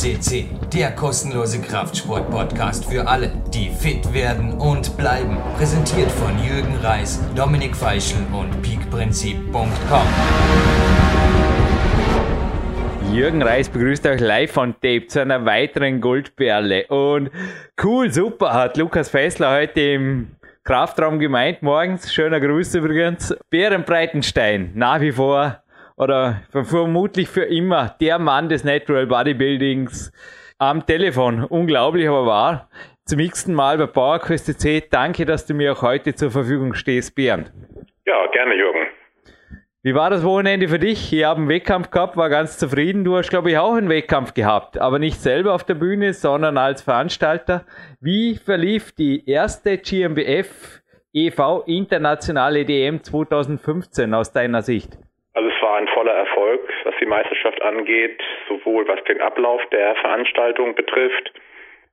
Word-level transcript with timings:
CC, 0.00 0.46
der 0.72 0.92
kostenlose 0.92 1.60
Kraftsport-Podcast 1.60 2.86
für 2.86 3.06
alle, 3.06 3.30
die 3.52 3.68
fit 3.68 4.14
werden 4.14 4.54
und 4.54 4.96
bleiben. 4.96 5.36
Präsentiert 5.58 6.10
von 6.10 6.42
Jürgen 6.42 6.74
Reis, 6.76 7.20
Dominik 7.36 7.76
Feischl 7.76 8.16
und 8.32 8.62
peakprinzip.com. 8.62 10.06
Jürgen 13.12 13.42
Reis 13.42 13.68
begrüßt 13.68 14.06
euch 14.06 14.22
live 14.22 14.50
von 14.50 14.72
Tape 14.72 15.06
zu 15.06 15.20
einer 15.20 15.44
weiteren 15.44 16.00
Goldperle. 16.00 16.86
Und 16.86 17.30
cool, 17.84 18.10
super, 18.10 18.54
hat 18.54 18.78
Lukas 18.78 19.10
Fessler 19.10 19.54
heute 19.54 19.82
im 19.82 20.28
Kraftraum 20.64 21.18
gemeint, 21.18 21.60
morgens. 21.60 22.10
Schöner 22.10 22.40
Gruß 22.40 22.74
übrigens. 22.74 23.36
Bären 23.50 23.84
Breitenstein, 23.84 24.70
nach 24.74 25.02
wie 25.02 25.12
vor 25.12 25.62
oder 26.00 26.40
vermutlich 26.50 27.28
für 27.28 27.44
immer 27.44 27.94
der 28.00 28.18
Mann 28.18 28.48
des 28.48 28.64
Natural 28.64 29.06
Bodybuildings 29.06 30.12
am 30.58 30.86
Telefon. 30.86 31.44
Unglaublich, 31.44 32.08
aber 32.08 32.24
wahr. 32.24 32.70
Zum 33.04 33.18
nächsten 33.18 33.52
Mal 33.52 33.76
bei 33.76 33.86
PowerQuest 33.86 34.58
C. 34.58 34.82
Danke, 34.90 35.26
dass 35.26 35.44
du 35.44 35.52
mir 35.52 35.72
auch 35.72 35.82
heute 35.82 36.14
zur 36.14 36.30
Verfügung 36.30 36.72
stehst, 36.72 37.14
Bernd. 37.14 37.52
Ja, 38.06 38.26
gerne, 38.32 38.54
Jürgen. 38.54 38.86
Wie 39.82 39.94
war 39.94 40.08
das 40.08 40.24
Wochenende 40.24 40.68
für 40.68 40.78
dich? 40.78 41.12
Ich 41.12 41.24
habe 41.24 41.40
einen 41.40 41.48
Wettkampf 41.48 41.90
gehabt, 41.90 42.16
war 42.16 42.30
ganz 42.30 42.56
zufrieden. 42.56 43.04
Du 43.04 43.16
hast, 43.16 43.28
glaube 43.28 43.50
ich, 43.50 43.58
auch 43.58 43.74
einen 43.74 43.88
Wettkampf 43.90 44.32
gehabt, 44.32 44.78
aber 44.78 44.98
nicht 44.98 45.20
selber 45.20 45.54
auf 45.54 45.64
der 45.64 45.74
Bühne, 45.74 46.14
sondern 46.14 46.56
als 46.56 46.80
Veranstalter. 46.80 47.66
Wie 48.00 48.36
verlief 48.36 48.92
die 48.92 49.28
erste 49.28 49.76
GmbF 49.76 50.80
EV 51.12 51.64
Internationale 51.66 52.64
DM 52.64 53.02
2015 53.02 54.14
aus 54.14 54.32
deiner 54.32 54.62
Sicht? 54.62 54.98
War 55.70 55.76
ein 55.76 55.86
voller 55.86 56.14
Erfolg, 56.14 56.68
was 56.82 56.96
die 57.00 57.06
Meisterschaft 57.06 57.62
angeht, 57.62 58.20
sowohl 58.48 58.88
was 58.88 59.04
den 59.04 59.20
Ablauf 59.20 59.64
der 59.66 59.94
Veranstaltung 59.94 60.74
betrifft, 60.74 61.32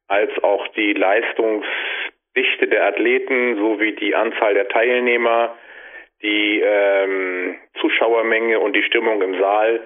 als 0.08 0.32
auch 0.42 0.68
die 0.70 0.94
Leistungsdichte 0.94 2.70
der 2.72 2.88
Athleten 2.88 3.56
sowie 3.58 3.92
die 3.92 4.16
Anzahl 4.16 4.56
der 4.56 4.68
Teilnehmer, 4.70 5.56
die 6.24 6.60
ähm, 6.60 7.60
Zuschauermenge 7.80 8.60
und 8.60 8.76
die 8.76 8.82
Stimmung 8.82 9.22
im 9.22 9.40
Saal. 9.40 9.82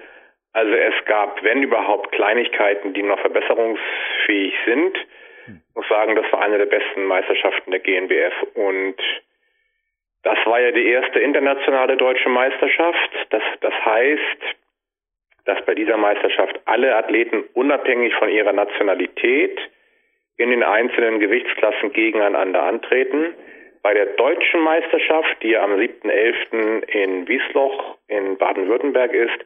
Also 0.54 0.72
es 0.72 0.94
gab, 1.04 1.44
wenn 1.44 1.62
überhaupt, 1.62 2.12
Kleinigkeiten, 2.12 2.94
die 2.94 3.02
noch 3.02 3.20
verbesserungsfähig 3.20 4.54
sind. 4.64 4.96
Ich 5.48 5.74
muss 5.74 5.88
sagen, 5.90 6.16
das 6.16 6.32
war 6.32 6.40
eine 6.40 6.56
der 6.56 6.64
besten 6.64 7.04
Meisterschaften 7.04 7.70
der 7.70 7.80
GNBF 7.80 8.32
und 8.54 8.96
das 10.22 10.38
war 10.44 10.60
ja 10.60 10.70
die 10.70 10.86
erste 10.86 11.18
internationale 11.18 11.96
deutsche 11.96 12.28
Meisterschaft. 12.28 13.10
Das, 13.30 13.42
das 13.60 13.74
heißt, 13.84 14.56
dass 15.44 15.64
bei 15.64 15.74
dieser 15.74 15.96
Meisterschaft 15.96 16.60
alle 16.66 16.96
Athleten 16.96 17.44
unabhängig 17.54 18.14
von 18.14 18.28
ihrer 18.28 18.52
Nationalität 18.52 19.58
in 20.36 20.50
den 20.50 20.62
einzelnen 20.62 21.18
Gewichtsklassen 21.18 21.92
gegeneinander 21.92 22.62
antreten. 22.62 23.34
Bei 23.82 23.94
der 23.94 24.06
deutschen 24.06 24.60
Meisterschaft, 24.60 25.42
die 25.42 25.56
am 25.56 25.72
7.11. 25.72 26.84
in 26.84 27.26
Wiesloch 27.26 27.98
in 28.06 28.36
Baden-Württemberg 28.38 29.12
ist, 29.12 29.44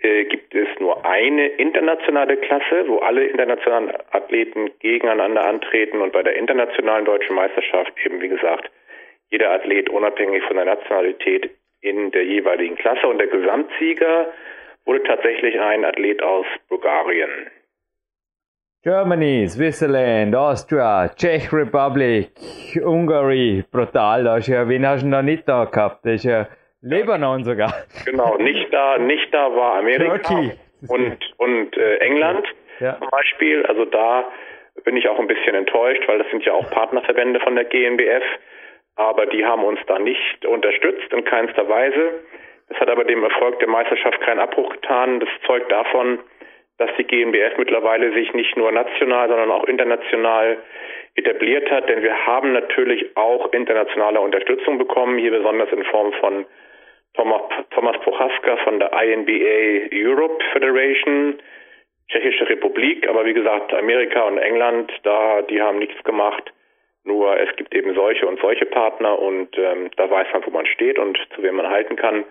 äh, 0.00 0.24
gibt 0.24 0.54
es 0.54 0.66
nur 0.80 1.04
eine 1.06 1.46
internationale 1.46 2.36
Klasse, 2.38 2.88
wo 2.88 2.98
alle 2.98 3.26
internationalen 3.26 3.92
Athleten 4.10 4.70
gegeneinander 4.80 5.46
antreten 5.46 6.00
und 6.00 6.12
bei 6.12 6.22
der 6.24 6.34
internationalen 6.36 7.04
deutschen 7.04 7.36
Meisterschaft 7.36 7.92
eben, 8.04 8.20
wie 8.20 8.28
gesagt, 8.28 8.70
jeder 9.30 9.50
Athlet 9.52 9.88
unabhängig 9.88 10.42
von 10.44 10.56
der 10.56 10.66
Nationalität 10.66 11.50
in 11.80 12.10
der 12.10 12.24
jeweiligen 12.24 12.76
Klasse 12.76 13.06
und 13.06 13.18
der 13.18 13.28
Gesamtsieger 13.28 14.32
wurde 14.84 15.02
tatsächlich 15.04 15.58
ein 15.58 15.84
Athlet 15.84 16.22
aus 16.22 16.46
Bulgarien. 16.68 17.30
Germany, 18.82 19.46
Switzerland, 19.46 20.34
Austria, 20.34 21.08
Czech 21.14 21.52
Republic, 21.52 22.30
Hungary, 22.82 23.62
brutal. 23.70 24.24
Da 24.24 24.38
ist 24.38 24.48
ja, 24.48 24.66
wen 24.66 24.86
hast 24.86 25.04
du 25.04 25.10
da 25.10 25.22
nicht 25.22 25.46
da 25.46 25.66
gehabt? 25.66 26.04
Das 26.04 26.14
ist 26.14 26.24
ja 26.24 26.48
Lebanon 26.80 27.44
sogar. 27.44 27.74
Genau, 28.06 28.38
nicht 28.38 28.72
da, 28.72 28.96
nicht 28.96 29.32
da 29.34 29.54
war 29.54 29.78
Amerika 29.78 30.18
Turkey. 30.18 30.52
und, 30.88 31.18
und 31.36 31.76
äh, 31.76 31.96
England 31.98 32.46
ja. 32.78 32.96
zum 32.98 33.10
Beispiel. 33.10 33.66
Also 33.66 33.84
da 33.84 34.24
bin 34.84 34.96
ich 34.96 35.06
auch 35.10 35.18
ein 35.18 35.26
bisschen 35.26 35.54
enttäuscht, 35.54 36.02
weil 36.06 36.18
das 36.18 36.30
sind 36.30 36.42
ja 36.44 36.54
auch 36.54 36.70
Partnerverbände 36.70 37.38
von 37.40 37.54
der 37.56 37.66
GmbF 37.66 38.24
aber 38.96 39.26
die 39.26 39.44
haben 39.44 39.64
uns 39.64 39.80
da 39.86 39.98
nicht 39.98 40.44
unterstützt 40.44 41.12
in 41.12 41.24
keinster 41.24 41.68
Weise. 41.68 42.20
Das 42.68 42.78
hat 42.78 42.90
aber 42.90 43.04
dem 43.04 43.22
Erfolg 43.24 43.58
der 43.58 43.68
Meisterschaft 43.68 44.20
keinen 44.20 44.40
Abbruch 44.40 44.70
getan. 44.72 45.20
Das 45.20 45.28
zeugt 45.46 45.70
davon, 45.72 46.20
dass 46.78 46.90
die 46.96 47.04
GmbF 47.04 47.58
mittlerweile 47.58 48.12
sich 48.12 48.32
nicht 48.32 48.56
nur 48.56 48.72
national, 48.72 49.28
sondern 49.28 49.50
auch 49.50 49.64
international 49.64 50.58
etabliert 51.14 51.70
hat, 51.70 51.88
denn 51.88 52.02
wir 52.02 52.26
haben 52.26 52.52
natürlich 52.52 53.16
auch 53.16 53.52
internationale 53.52 54.20
Unterstützung 54.20 54.78
bekommen, 54.78 55.18
hier 55.18 55.30
besonders 55.30 55.70
in 55.72 55.84
Form 55.84 56.12
von 56.14 56.46
Thomas, 57.14 57.42
Thomas 57.70 57.98
Prochaska 58.00 58.56
von 58.58 58.78
der 58.78 58.92
INBA 58.92 59.88
Europe 59.92 60.42
Federation, 60.52 61.38
Tschechische 62.08 62.48
Republik, 62.48 63.08
aber 63.08 63.24
wie 63.24 63.34
gesagt, 63.34 63.74
Amerika 63.74 64.22
und 64.22 64.38
England, 64.38 64.92
da, 65.02 65.42
die 65.42 65.60
haben 65.60 65.78
nichts 65.78 66.02
gemacht. 66.04 66.52
Nur 67.04 67.38
es 67.40 67.54
gibt 67.56 67.74
eben 67.74 67.94
solche 67.94 68.26
und 68.26 68.40
solche 68.40 68.66
Partner 68.66 69.18
und 69.18 69.56
ähm, 69.56 69.90
da 69.96 70.10
weiß 70.10 70.26
man, 70.32 70.44
wo 70.46 70.50
man 70.50 70.66
steht 70.66 70.98
und 70.98 71.18
zu 71.34 71.42
wem 71.42 71.56
man 71.56 71.68
halten 71.68 71.96
kann. 71.96 72.24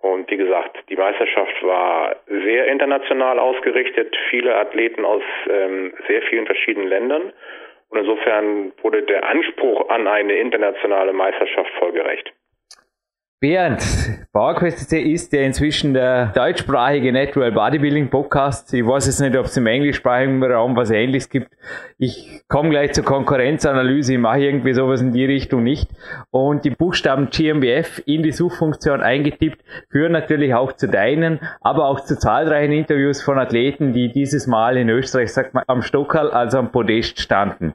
Und 0.00 0.30
wie 0.30 0.38
gesagt, 0.38 0.78
die 0.88 0.96
Meisterschaft 0.96 1.62
war 1.62 2.16
sehr 2.26 2.66
international 2.68 3.38
ausgerichtet, 3.38 4.16
viele 4.30 4.56
Athleten 4.56 5.04
aus 5.04 5.22
ähm, 5.48 5.92
sehr 6.08 6.22
vielen 6.22 6.46
verschiedenen 6.46 6.88
Ländern. 6.88 7.32
Und 7.90 7.98
insofern 7.98 8.72
wurde 8.82 9.02
der 9.02 9.28
Anspruch 9.28 9.90
an 9.90 10.06
eine 10.06 10.34
internationale 10.34 11.12
Meisterschaft 11.12 11.70
folgerecht. 11.78 12.32
Bernd, 13.40 13.82
PowerQuest 14.34 14.92
ist 14.92 15.32
ja 15.32 15.40
inzwischen 15.40 15.94
der 15.94 16.26
deutschsprachige 16.26 17.10
Natural 17.10 17.50
Bodybuilding 17.50 18.10
Podcast. 18.10 18.74
Ich 18.74 18.86
weiß 18.86 19.06
jetzt 19.06 19.20
nicht, 19.20 19.34
ob 19.34 19.46
es 19.46 19.56
im 19.56 19.66
englischsprachigen 19.66 20.44
Raum 20.44 20.76
was 20.76 20.90
ähnliches 20.90 21.30
gibt. 21.30 21.50
Ich 21.96 22.42
komme 22.48 22.68
gleich 22.68 22.92
zur 22.92 23.04
Konkurrenzanalyse. 23.04 24.12
Ich 24.12 24.18
mache 24.18 24.40
irgendwie 24.40 24.74
sowas 24.74 25.00
in 25.00 25.12
die 25.12 25.24
Richtung 25.24 25.62
nicht. 25.62 25.88
Und 26.30 26.66
die 26.66 26.70
Buchstaben 26.70 27.30
GmbF 27.30 28.02
in 28.04 28.22
die 28.22 28.32
Suchfunktion 28.32 29.00
eingetippt 29.00 29.64
führen 29.88 30.12
natürlich 30.12 30.52
auch 30.52 30.74
zu 30.74 30.86
deinen, 30.86 31.40
aber 31.62 31.86
auch 31.86 32.00
zu 32.00 32.18
zahlreichen 32.18 32.72
Interviews 32.72 33.22
von 33.22 33.38
Athleten, 33.38 33.94
die 33.94 34.12
dieses 34.12 34.48
Mal 34.48 34.76
in 34.76 34.90
Österreich, 34.90 35.32
sagt 35.32 35.54
man, 35.54 35.64
am 35.66 35.80
Stockerl, 35.80 36.30
also 36.30 36.58
am 36.58 36.72
Podest 36.72 37.18
standen. 37.18 37.72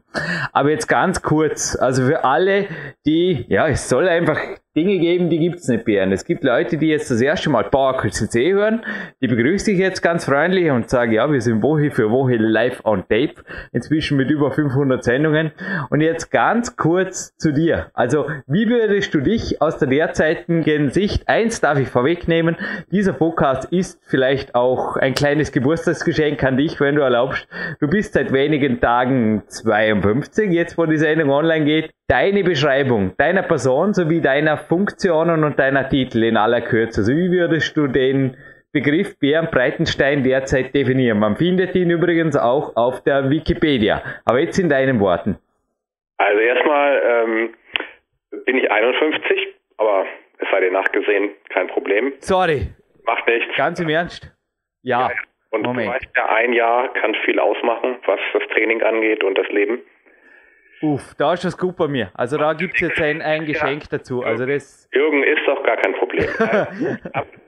Aber 0.54 0.70
jetzt 0.70 0.86
ganz 0.86 1.24
kurz, 1.24 1.76
also 1.76 2.06
für 2.06 2.24
alle, 2.24 2.68
die, 3.08 3.48
ja, 3.50 3.68
es 3.68 3.90
soll 3.90 4.08
einfach 4.08 4.38
Dinge 4.76 5.00
geben, 5.00 5.30
die 5.30 5.40
gibt's 5.40 5.70
nicht, 5.70 5.86
Bären. 5.86 6.12
Es 6.12 6.26
gibt 6.26 6.44
Leute, 6.44 6.78
die 6.78 6.88
jetzt 6.88 7.10
das 7.10 7.22
erste 7.22 7.50
Mal 7.50 7.64
Power 7.64 7.98
CC 8.10 8.52
hören, 8.52 8.84
die 9.22 9.28
begrüße 9.28 9.72
ich 9.72 9.80
jetzt 9.80 10.02
ganz 10.02 10.26
freundlich 10.26 10.70
und 10.70 10.90
sage, 10.90 11.16
ja, 11.16 11.32
wir 11.32 11.40
sind 11.40 11.64
Woche 11.64 11.92
für 11.92 12.12
Woche 12.12 12.36
live 12.36 12.82
on 12.84 13.02
tape, 13.08 13.36
inzwischen 13.72 14.18
mit 14.18 14.30
über 14.30 14.52
500 14.52 15.02
Sendungen. 15.02 15.52
Und 15.90 16.02
jetzt 16.02 16.30
ganz 16.30 16.76
kurz 16.76 17.38
zu 17.38 17.54
dir. 17.54 17.88
Also, 17.94 18.26
wie 18.48 18.68
würdest 18.68 19.14
du 19.14 19.22
dich 19.22 19.62
aus 19.62 19.78
der 19.78 19.88
derzeitigen 19.88 20.90
Sicht, 20.90 21.30
eins 21.30 21.62
darf 21.62 21.80
ich 21.80 21.88
vorwegnehmen, 21.88 22.58
dieser 22.92 23.14
Podcast 23.14 23.72
ist 23.72 24.02
vielleicht 24.04 24.56
auch 24.56 24.98
ein 24.98 25.14
kleines 25.14 25.54
Geburtstagsgeschenk 25.54 26.44
an 26.44 26.58
dich, 26.58 26.82
wenn 26.82 26.96
du 26.96 27.02
erlaubst. 27.02 27.48
Du 27.80 27.88
bist 27.88 28.14
seit 28.14 28.34
wenigen 28.34 28.82
Tagen 28.82 29.44
52, 29.48 30.52
jetzt 30.52 30.78
wo 30.78 30.86
die 30.86 30.98
Sendung 30.98 31.30
online 31.30 31.64
geht 31.64 31.95
deine 32.08 32.44
Beschreibung 32.44 33.16
deiner 33.18 33.44
Person 33.44 33.94
sowie 33.94 34.22
deiner 34.22 34.58
Funktionen 34.58 35.44
und 35.44 35.60
deiner 35.60 35.90
Titel 35.90 36.24
in 36.24 36.38
aller 36.38 36.62
Kürze. 36.62 37.02
Also 37.02 37.14
wie 37.14 37.32
würdest 37.32 37.76
du 37.76 37.88
den 37.88 38.38
Begriff 38.72 39.18
Bären 39.20 39.50
Breitenstein 39.52 40.24
derzeit 40.24 40.76
definieren? 40.76 41.20
Man 41.20 41.36
findet 41.36 41.76
ihn 41.76 41.90
übrigens 41.90 42.36
auch 42.36 42.76
auf 42.76 43.04
der 43.04 43.30
Wikipedia. 43.30 44.04
Aber 44.26 44.40
jetzt 44.40 44.60
in 44.60 44.70
deinen 44.70 45.00
Worten. 45.00 45.38
Also 46.18 46.40
erstmal 46.40 47.02
ähm, 47.04 47.54
bin 48.46 48.58
ich 48.58 48.70
51, 48.70 49.56
aber 49.78 50.06
es 50.40 50.48
sei 50.52 50.60
dir 50.62 50.72
nachgesehen, 50.72 51.30
kein 51.50 51.68
Problem. 51.68 52.14
Sorry. 52.20 52.68
Macht 53.06 53.28
nichts. 53.28 53.56
Ganz 53.56 53.80
im 53.80 53.90
Ernst? 53.90 54.32
Ja. 54.84 55.10
ja. 55.10 55.12
Und 55.52 55.64
Moment. 55.64 55.88
du 55.88 55.94
weißt 55.94 56.10
ja, 56.16 56.26
ein 56.36 56.54
Jahr 56.54 56.92
kann 56.94 57.16
viel 57.24 57.40
ausmachen, 57.40 57.98
was 58.06 58.20
das 58.34 58.44
Training 58.54 58.82
angeht 58.84 59.24
und 59.24 59.38
das 59.38 59.48
Leben. 59.50 59.80
Uff, 60.86 61.16
da 61.18 61.34
ist 61.34 61.46
was 61.46 61.58
gut 61.58 61.76
bei 61.78 61.88
mir. 61.88 62.12
Also 62.14 62.38
da 62.38 62.54
gibt 62.54 62.76
es 62.76 62.82
jetzt 62.82 63.02
ein, 63.02 63.22
ein 63.22 63.46
Geschenk 63.46 63.84
ja. 63.84 63.98
dazu. 63.98 64.22
Also 64.24 64.46
das 64.46 64.88
Jürgen 64.94 65.24
ist 65.24 65.42
doch 65.48 65.64
gar 65.64 65.78
kein 65.78 65.94
Problem. 65.94 66.28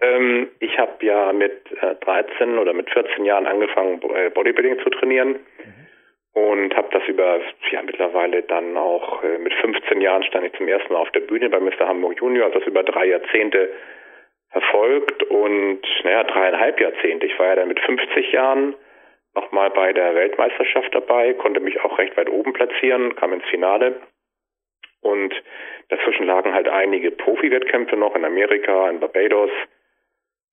ähm, 0.02 0.48
ich 0.60 0.78
habe 0.80 1.06
ja 1.06 1.32
mit 1.34 1.54
äh, 1.82 1.96
13 2.04 2.58
oder 2.58 2.74
mit 2.74 2.90
14 2.90 3.26
Jahren 3.26 3.46
angefangen, 3.46 4.02
äh, 4.16 4.30
Bodybuilding 4.32 4.80
zu 4.84 4.90
trainieren. 4.90 5.30
Mhm. 5.30 5.88
Und 6.34 6.76
habe 6.76 6.88
das 6.92 7.04
über, 7.08 7.40
ja 7.72 7.82
mittlerweile 7.84 8.44
dann 8.44 8.76
auch 8.76 9.24
äh, 9.24 9.38
mit 9.38 9.54
15 9.54 10.02
Jahren 10.02 10.24
stand 10.24 10.46
ich 10.46 10.54
zum 10.54 10.68
ersten 10.68 10.94
Mal 10.94 11.00
auf 11.00 11.12
der 11.12 11.22
Bühne 11.22 11.50
bei 11.50 11.60
Mr. 11.60 11.88
Hamburg 11.88 12.20
Junior, 12.20 12.46
habe 12.46 12.60
das 12.60 12.68
über 12.68 12.84
drei 12.84 13.06
Jahrzehnte 13.06 13.70
verfolgt 14.52 15.24
und 15.24 15.82
naja, 16.04 16.24
dreieinhalb 16.24 16.80
Jahrzehnte. 16.80 17.26
Ich 17.26 17.38
war 17.38 17.48
ja 17.48 17.56
dann 17.56 17.68
mit 17.68 17.80
50 17.80 18.32
Jahren 18.32 18.76
nochmal 19.38 19.70
bei 19.70 19.94
der 19.94 20.16
Weltmeisterschaft 20.16 20.94
dabei, 20.94 21.34
konnte 21.34 21.60
mich 21.60 21.80
auch 21.82 21.98
recht 22.00 22.18
weit 22.18 22.30
oben 22.30 22.54
platzieren, 22.54 23.16
kam 23.16 23.34
ins 23.34 23.46
Finale. 23.46 24.02
Und 25.02 25.34
dazwischen 25.90 26.26
lagen 26.26 26.54
halt 26.54 26.68
einige 26.68 27.12
Profi-Wettkämpfe 27.12 27.96
noch 27.96 28.16
in 28.16 28.26
Amerika, 28.26 28.90
in 28.90 29.00
Barbados 29.00 29.52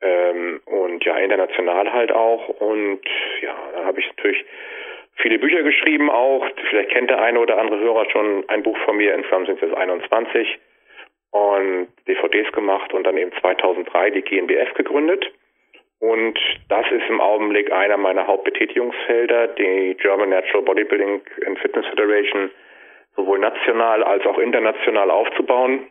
ähm, 0.03 0.61
und 0.67 1.03
ja, 1.05 1.17
international 1.17 1.93
halt 1.93 2.13
auch. 2.13 2.49
Und 2.61 3.01
ja, 3.41 3.57
da 3.73 3.85
habe 3.87 4.01
ich 4.01 4.07
natürlich 4.09 4.45
viele 5.17 5.39
Bücher 5.39 5.63
geschrieben 5.63 6.11
auch. 6.11 6.47
Vielleicht 6.69 6.91
kennt 6.91 7.09
der 7.09 7.23
eine 7.23 7.41
oder 7.41 7.59
andere 7.59 7.81
Hörer 7.81 8.09
schon 8.11 8.45
ein 8.49 8.63
Buch 8.63 8.77
von 8.85 8.99
mir, 8.99 9.15
insgesamt 9.15 9.47
sind 9.47 9.63
es 9.63 9.73
21 9.73 10.59
und 11.31 11.89
DVDs 12.07 12.53
gemacht 12.53 12.93
und 12.93 13.05
dann 13.05 13.17
eben 13.17 13.33
2003 13.41 14.11
die 14.11 14.23
GmbF 14.23 14.75
gegründet. 14.75 15.33
Und 16.05 16.39
das 16.69 16.85
ist 16.91 17.09
im 17.09 17.19
Augenblick 17.19 17.73
einer 17.73 17.97
meiner 17.97 18.27
Hauptbetätigungsfelder, 18.27 19.49
die 19.49 19.97
German 20.03 20.29
Natural 20.29 20.61
Bodybuilding 20.61 21.23
and 21.47 21.59
Fitness 21.61 21.87
Federation 21.87 22.51
sowohl 23.17 23.39
national 23.39 24.03
als 24.05 24.27
auch 24.27 24.37
international 24.37 25.11
aufzubauen. 25.11 25.91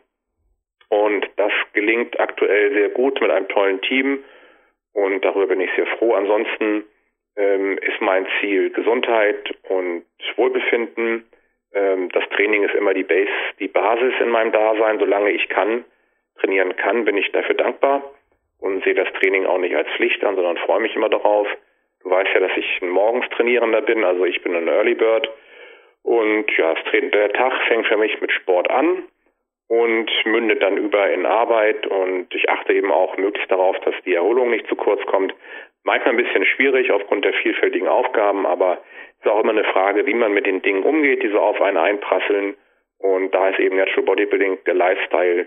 Und 0.88 1.28
das 1.34 1.50
gelingt 1.72 2.20
aktuell 2.20 2.72
sehr 2.74 2.90
gut 2.90 3.20
mit 3.20 3.32
einem 3.32 3.48
tollen 3.48 3.80
Team 3.80 4.22
und 4.92 5.24
darüber 5.24 5.48
bin 5.48 5.60
ich 5.60 5.70
sehr 5.74 5.86
froh. 5.98 6.14
Ansonsten 6.14 6.84
ähm, 7.34 7.76
ist 7.78 8.00
mein 8.00 8.24
Ziel 8.38 8.70
Gesundheit 8.70 9.52
und 9.68 10.04
Wohlbefinden. 10.36 11.28
Ähm, 11.74 12.08
das 12.10 12.22
Training 12.36 12.62
ist 12.62 12.76
immer 12.76 12.94
die 12.94 13.02
Base, 13.02 13.32
die 13.58 13.66
Basis 13.66 14.14
in 14.20 14.28
meinem 14.28 14.52
Dasein. 14.52 15.00
Solange 15.00 15.32
ich 15.32 15.48
kann, 15.48 15.84
trainieren 16.38 16.76
kann, 16.76 17.04
bin 17.04 17.16
ich 17.16 17.32
dafür 17.32 17.56
dankbar 17.56 18.13
und 18.64 18.82
sehe 18.82 18.94
das 18.94 19.12
Training 19.20 19.44
auch 19.44 19.58
nicht 19.58 19.76
als 19.76 19.88
Pflicht 19.96 20.24
an, 20.24 20.36
sondern 20.36 20.56
freue 20.56 20.80
mich 20.80 20.96
immer 20.96 21.10
darauf. 21.10 21.46
Du 22.02 22.08
weißt 22.08 22.30
ja, 22.32 22.40
dass 22.40 22.56
ich 22.56 22.80
ein 22.80 22.88
morgens 22.88 23.28
Trainierender 23.36 23.82
bin, 23.82 24.04
also 24.04 24.24
ich 24.24 24.42
bin 24.42 24.56
ein 24.56 24.68
Early 24.68 24.94
Bird. 24.94 25.28
Und 26.02 26.50
ja, 26.56 26.74
der 26.92 27.32
Tag 27.34 27.52
fängt 27.68 27.86
für 27.86 27.98
mich 27.98 28.18
mit 28.22 28.32
Sport 28.32 28.70
an 28.70 29.02
und 29.68 30.10
mündet 30.24 30.62
dann 30.62 30.78
über 30.78 31.10
in 31.10 31.26
Arbeit 31.26 31.86
und 31.86 32.34
ich 32.34 32.48
achte 32.48 32.72
eben 32.72 32.90
auch 32.90 33.18
möglichst 33.18 33.52
darauf, 33.52 33.78
dass 33.80 33.94
die 34.06 34.14
Erholung 34.14 34.48
nicht 34.50 34.66
zu 34.66 34.76
kurz 34.76 35.04
kommt. 35.06 35.34
Manchmal 35.82 36.14
ein 36.14 36.24
bisschen 36.24 36.46
schwierig 36.46 36.90
aufgrund 36.90 37.26
der 37.26 37.34
vielfältigen 37.34 37.88
Aufgaben, 37.88 38.46
aber 38.46 38.78
es 39.18 39.26
ist 39.26 39.30
auch 39.30 39.42
immer 39.42 39.52
eine 39.52 39.64
Frage, 39.64 40.06
wie 40.06 40.14
man 40.14 40.32
mit 40.32 40.46
den 40.46 40.62
Dingen 40.62 40.84
umgeht, 40.84 41.22
die 41.22 41.28
so 41.28 41.38
auf 41.38 41.60
einen 41.60 41.76
einprasseln. 41.76 42.56
Und 42.98 43.34
da 43.34 43.50
ist 43.50 43.58
eben 43.58 43.76
Natural 43.76 44.04
Bodybuilding, 44.04 44.64
der 44.64 44.74
Lifestyle, 44.74 45.46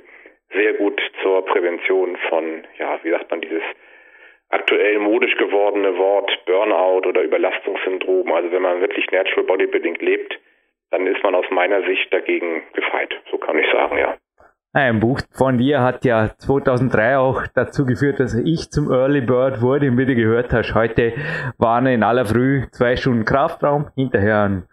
sehr 0.53 0.73
gut 0.73 0.99
zur 1.21 1.45
Prävention 1.45 2.17
von, 2.29 2.63
ja, 2.77 2.99
wie 3.03 3.11
sagt 3.11 3.29
man, 3.31 3.41
dieses 3.41 3.63
aktuell 4.49 4.99
modisch 4.99 5.35
gewordene 5.37 5.97
Wort 5.97 6.31
Burnout 6.45 7.07
oder 7.07 7.21
Überlastungssyndrom. 7.21 8.31
Also 8.31 8.51
wenn 8.51 8.61
man 8.61 8.81
wirklich 8.81 9.05
Natural 9.11 9.43
Bodybuilding 9.43 9.95
lebt, 9.95 10.39
dann 10.91 11.05
ist 11.05 11.21
man 11.23 11.35
aus 11.35 11.45
meiner 11.51 11.83
Sicht 11.83 12.11
dagegen 12.13 12.63
gefeit. 12.73 13.13
So 13.29 13.37
kann 13.37 13.57
ich 13.57 13.69
sagen, 13.71 13.97
ja. 13.97 14.15
Ein 14.73 14.99
Buch 14.99 15.19
von 15.35 15.57
dir 15.57 15.81
hat 15.81 16.05
ja 16.05 16.29
2003 16.37 17.17
auch 17.17 17.43
dazu 17.55 17.85
geführt, 17.85 18.19
dass 18.19 18.35
ich 18.35 18.69
zum 18.69 18.91
Early 18.91 19.21
Bird 19.21 19.61
wurde. 19.61 19.89
Und 19.89 19.97
wie 19.97 20.05
du 20.05 20.15
gehört 20.15 20.53
hast, 20.53 20.75
heute 20.75 21.13
waren 21.57 21.87
in 21.87 22.03
aller 22.03 22.25
Früh 22.25 22.67
zwei 22.71 22.95
Stunden 22.95 23.25
Kraftraum, 23.25 23.87
hinterher 23.95 24.43
ein 24.43 24.67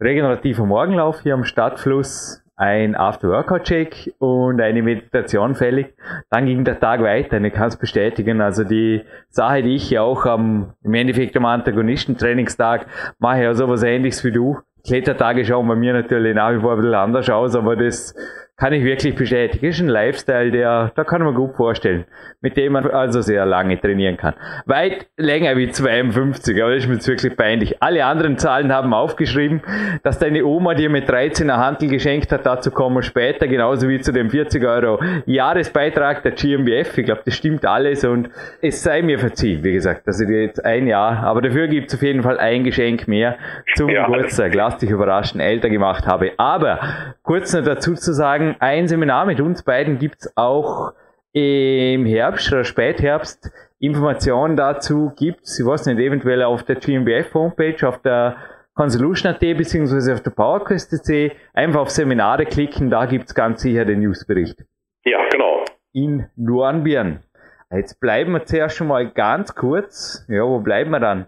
regenerativer 0.00 0.66
Morgenlauf 0.66 1.20
hier 1.22 1.34
am 1.34 1.44
Stadtfluss, 1.44 2.43
ein 2.56 2.94
After-Workout-Check 2.94 4.14
und 4.18 4.60
eine 4.60 4.82
Meditation 4.82 5.54
fällig. 5.54 5.94
Dann 6.30 6.46
ging 6.46 6.64
der 6.64 6.78
Tag 6.78 7.02
weiter 7.02 7.38
und 7.38 7.44
ich 7.44 7.52
kann 7.52 7.68
es 7.68 7.76
bestätigen. 7.76 8.40
Also 8.40 8.64
die 8.64 9.02
Sache, 9.28 9.62
die 9.62 9.74
ich 9.74 9.90
ja 9.90 10.02
auch 10.02 10.24
am, 10.26 10.74
im 10.82 10.94
Endeffekt 10.94 11.36
am 11.36 11.46
Antagonistentrainingstag 11.46 12.86
mache, 13.18 13.42
ja 13.42 13.54
sowas 13.54 13.82
ähnliches 13.82 14.24
wie 14.24 14.32
du. 14.32 14.58
Klettertage 14.86 15.44
schauen 15.44 15.66
bei 15.66 15.76
mir 15.76 15.94
natürlich 15.94 16.34
nach 16.34 16.52
wie 16.52 16.60
vor 16.60 16.72
ein 16.72 16.76
bisschen 16.76 16.94
anders 16.94 17.30
aus, 17.30 17.56
aber 17.56 17.74
das 17.74 18.14
kann 18.56 18.72
ich 18.72 18.84
wirklich 18.84 19.16
bestätigen. 19.16 19.66
Ist 19.66 19.80
ein 19.80 19.88
Lifestyle, 19.88 20.52
der, 20.52 20.92
da 20.94 21.02
kann 21.02 21.22
man 21.22 21.34
gut 21.34 21.56
vorstellen, 21.56 22.04
mit 22.40 22.56
dem 22.56 22.74
man 22.74 22.88
also 22.88 23.20
sehr 23.20 23.44
lange 23.44 23.80
trainieren 23.80 24.16
kann. 24.16 24.34
Weit 24.66 25.08
länger 25.16 25.56
wie 25.56 25.70
52, 25.70 26.62
aber 26.62 26.72
das 26.72 26.84
ist 26.84 26.88
mir 26.88 26.94
jetzt 26.94 27.08
wirklich 27.08 27.36
peinlich. 27.36 27.82
Alle 27.82 28.04
anderen 28.04 28.38
Zahlen 28.38 28.72
haben 28.72 28.94
aufgeschrieben, 28.94 29.60
dass 30.04 30.20
deine 30.20 30.44
Oma 30.44 30.74
dir 30.74 30.88
mit 30.88 31.08
13 31.08 31.50
eine 31.50 31.60
Handel 31.60 31.88
geschenkt 31.88 32.30
hat, 32.30 32.46
dazu 32.46 32.70
kommen 32.70 32.96
wir 32.96 33.02
später, 33.02 33.48
genauso 33.48 33.88
wie 33.88 33.98
zu 34.00 34.12
dem 34.12 34.30
40 34.30 34.64
Euro 34.64 35.02
Jahresbeitrag 35.26 36.22
der 36.22 36.32
GmbF. 36.32 36.96
Ich 36.96 37.06
glaube, 37.06 37.22
das 37.24 37.34
stimmt 37.34 37.66
alles 37.66 38.04
und 38.04 38.30
es 38.62 38.82
sei 38.84 39.02
mir 39.02 39.18
verziehen, 39.18 39.64
wie 39.64 39.72
gesagt, 39.72 40.06
dass 40.06 40.20
ich 40.20 40.28
dir 40.28 40.42
jetzt 40.42 40.64
ein 40.64 40.86
Jahr, 40.86 41.24
aber 41.24 41.42
dafür 41.42 41.66
gibt 41.66 41.88
es 41.88 41.96
auf 41.96 42.02
jeden 42.02 42.22
Fall 42.22 42.38
ein 42.38 42.62
Geschenk 42.62 43.08
mehr 43.08 43.36
zum 43.74 43.88
ja. 43.88 44.06
Geburtstag, 44.06 44.54
lass 44.54 44.78
dich 44.78 44.90
überraschen, 44.90 45.40
älter 45.40 45.70
gemacht 45.70 46.06
habe. 46.06 46.32
Aber 46.36 46.78
kurz 47.22 47.52
noch 47.52 47.64
dazu 47.64 47.94
zu 47.94 48.12
sagen, 48.12 48.43
sagen, 48.44 48.56
ein 48.60 48.88
Seminar 48.88 49.26
mit 49.26 49.40
uns 49.40 49.62
beiden 49.62 49.98
gibt 49.98 50.16
es 50.20 50.36
auch 50.36 50.92
im 51.32 52.06
Herbst 52.06 52.52
oder 52.52 52.64
Spätherbst. 52.64 53.50
Informationen 53.78 54.56
dazu 54.56 55.12
gibt 55.16 55.42
es, 55.42 55.58
ich 55.58 55.66
weiß 55.66 55.86
nicht, 55.86 55.98
eventuell 55.98 56.42
auf 56.42 56.62
der 56.62 56.76
GmbF 56.76 57.34
Homepage, 57.34 57.86
auf 57.86 58.00
der 58.02 58.36
Consolution.at 58.74 59.40
bzw. 59.40 60.12
auf 60.12 60.22
der 60.22 60.30
PowerQuest.c. 60.30 61.32
Einfach 61.52 61.80
auf 61.80 61.90
Seminare 61.90 62.46
klicken, 62.46 62.90
da 62.90 63.06
gibt 63.06 63.26
es 63.26 63.34
ganz 63.34 63.62
sicher 63.62 63.84
den 63.84 64.00
Newsbericht. 64.00 64.64
Ja, 65.04 65.18
genau. 65.30 65.64
In 65.92 66.26
Dornbirn. 66.36 67.20
Jetzt 67.70 68.00
bleiben 68.00 68.32
wir 68.32 68.44
zuerst 68.44 68.76
schon 68.76 68.88
mal 68.88 69.10
ganz 69.10 69.54
kurz. 69.54 70.24
Ja, 70.28 70.42
wo 70.44 70.60
bleiben 70.60 70.90
wir 70.90 71.00
dann? 71.00 71.26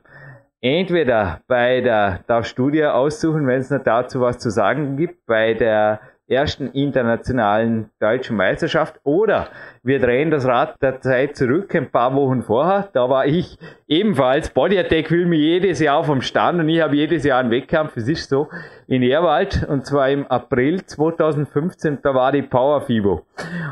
Entweder 0.61 1.43
bei 1.47 1.81
der, 1.81 2.21
darfst 2.27 2.59
du 2.59 2.71
dir 2.71 2.95
aussuchen, 2.95 3.47
wenn 3.47 3.61
es 3.61 3.71
noch 3.71 3.83
dazu 3.83 4.21
was 4.21 4.39
zu 4.39 4.51
sagen 4.51 4.97
gibt, 4.97 5.27
bei 5.27 5.55
der 5.55 6.01
ersten 6.29 6.69
internationalen 6.73 7.91
deutschen 8.01 8.37
Meisterschaft. 8.37 9.01
Oder 9.05 9.49
wir 9.83 10.01
drehen 10.01 10.31
das 10.31 10.45
Rad 10.45 10.81
der 10.83 11.01
Zeit 11.01 11.37
zurück, 11.37 11.75
ein 11.75 11.91
paar 11.91 12.15
Wochen 12.15 12.43
vorher. 12.43 12.89
Da 12.93 13.09
war 13.09 13.27
ich 13.27 13.59
ebenfalls. 13.87 14.51
Body 14.51 14.79
Attack 14.79 15.11
will 15.11 15.27
mir 15.27 15.39
jedes 15.39 15.81
Jahr 15.81 16.03
vom 16.05 16.21
Stand 16.21 16.61
und 16.61 16.69
ich 16.69 16.81
habe 16.81 16.97
jedes 16.97 17.25
Jahr 17.25 17.41
einen 17.41 17.51
Wettkampf. 17.51 17.97
Es 17.97 18.09
ist 18.09 18.29
so 18.29 18.49
in 18.87 19.03
Erwald 19.03 19.65
und 19.69 19.87
zwar 19.87 20.11
im 20.11 20.27
April 20.27 20.85
2015. 20.85 21.99
Da 22.03 22.15
war 22.15 22.33
die 22.33 22.43
Power 22.43 22.81
FIBO. 22.81 23.25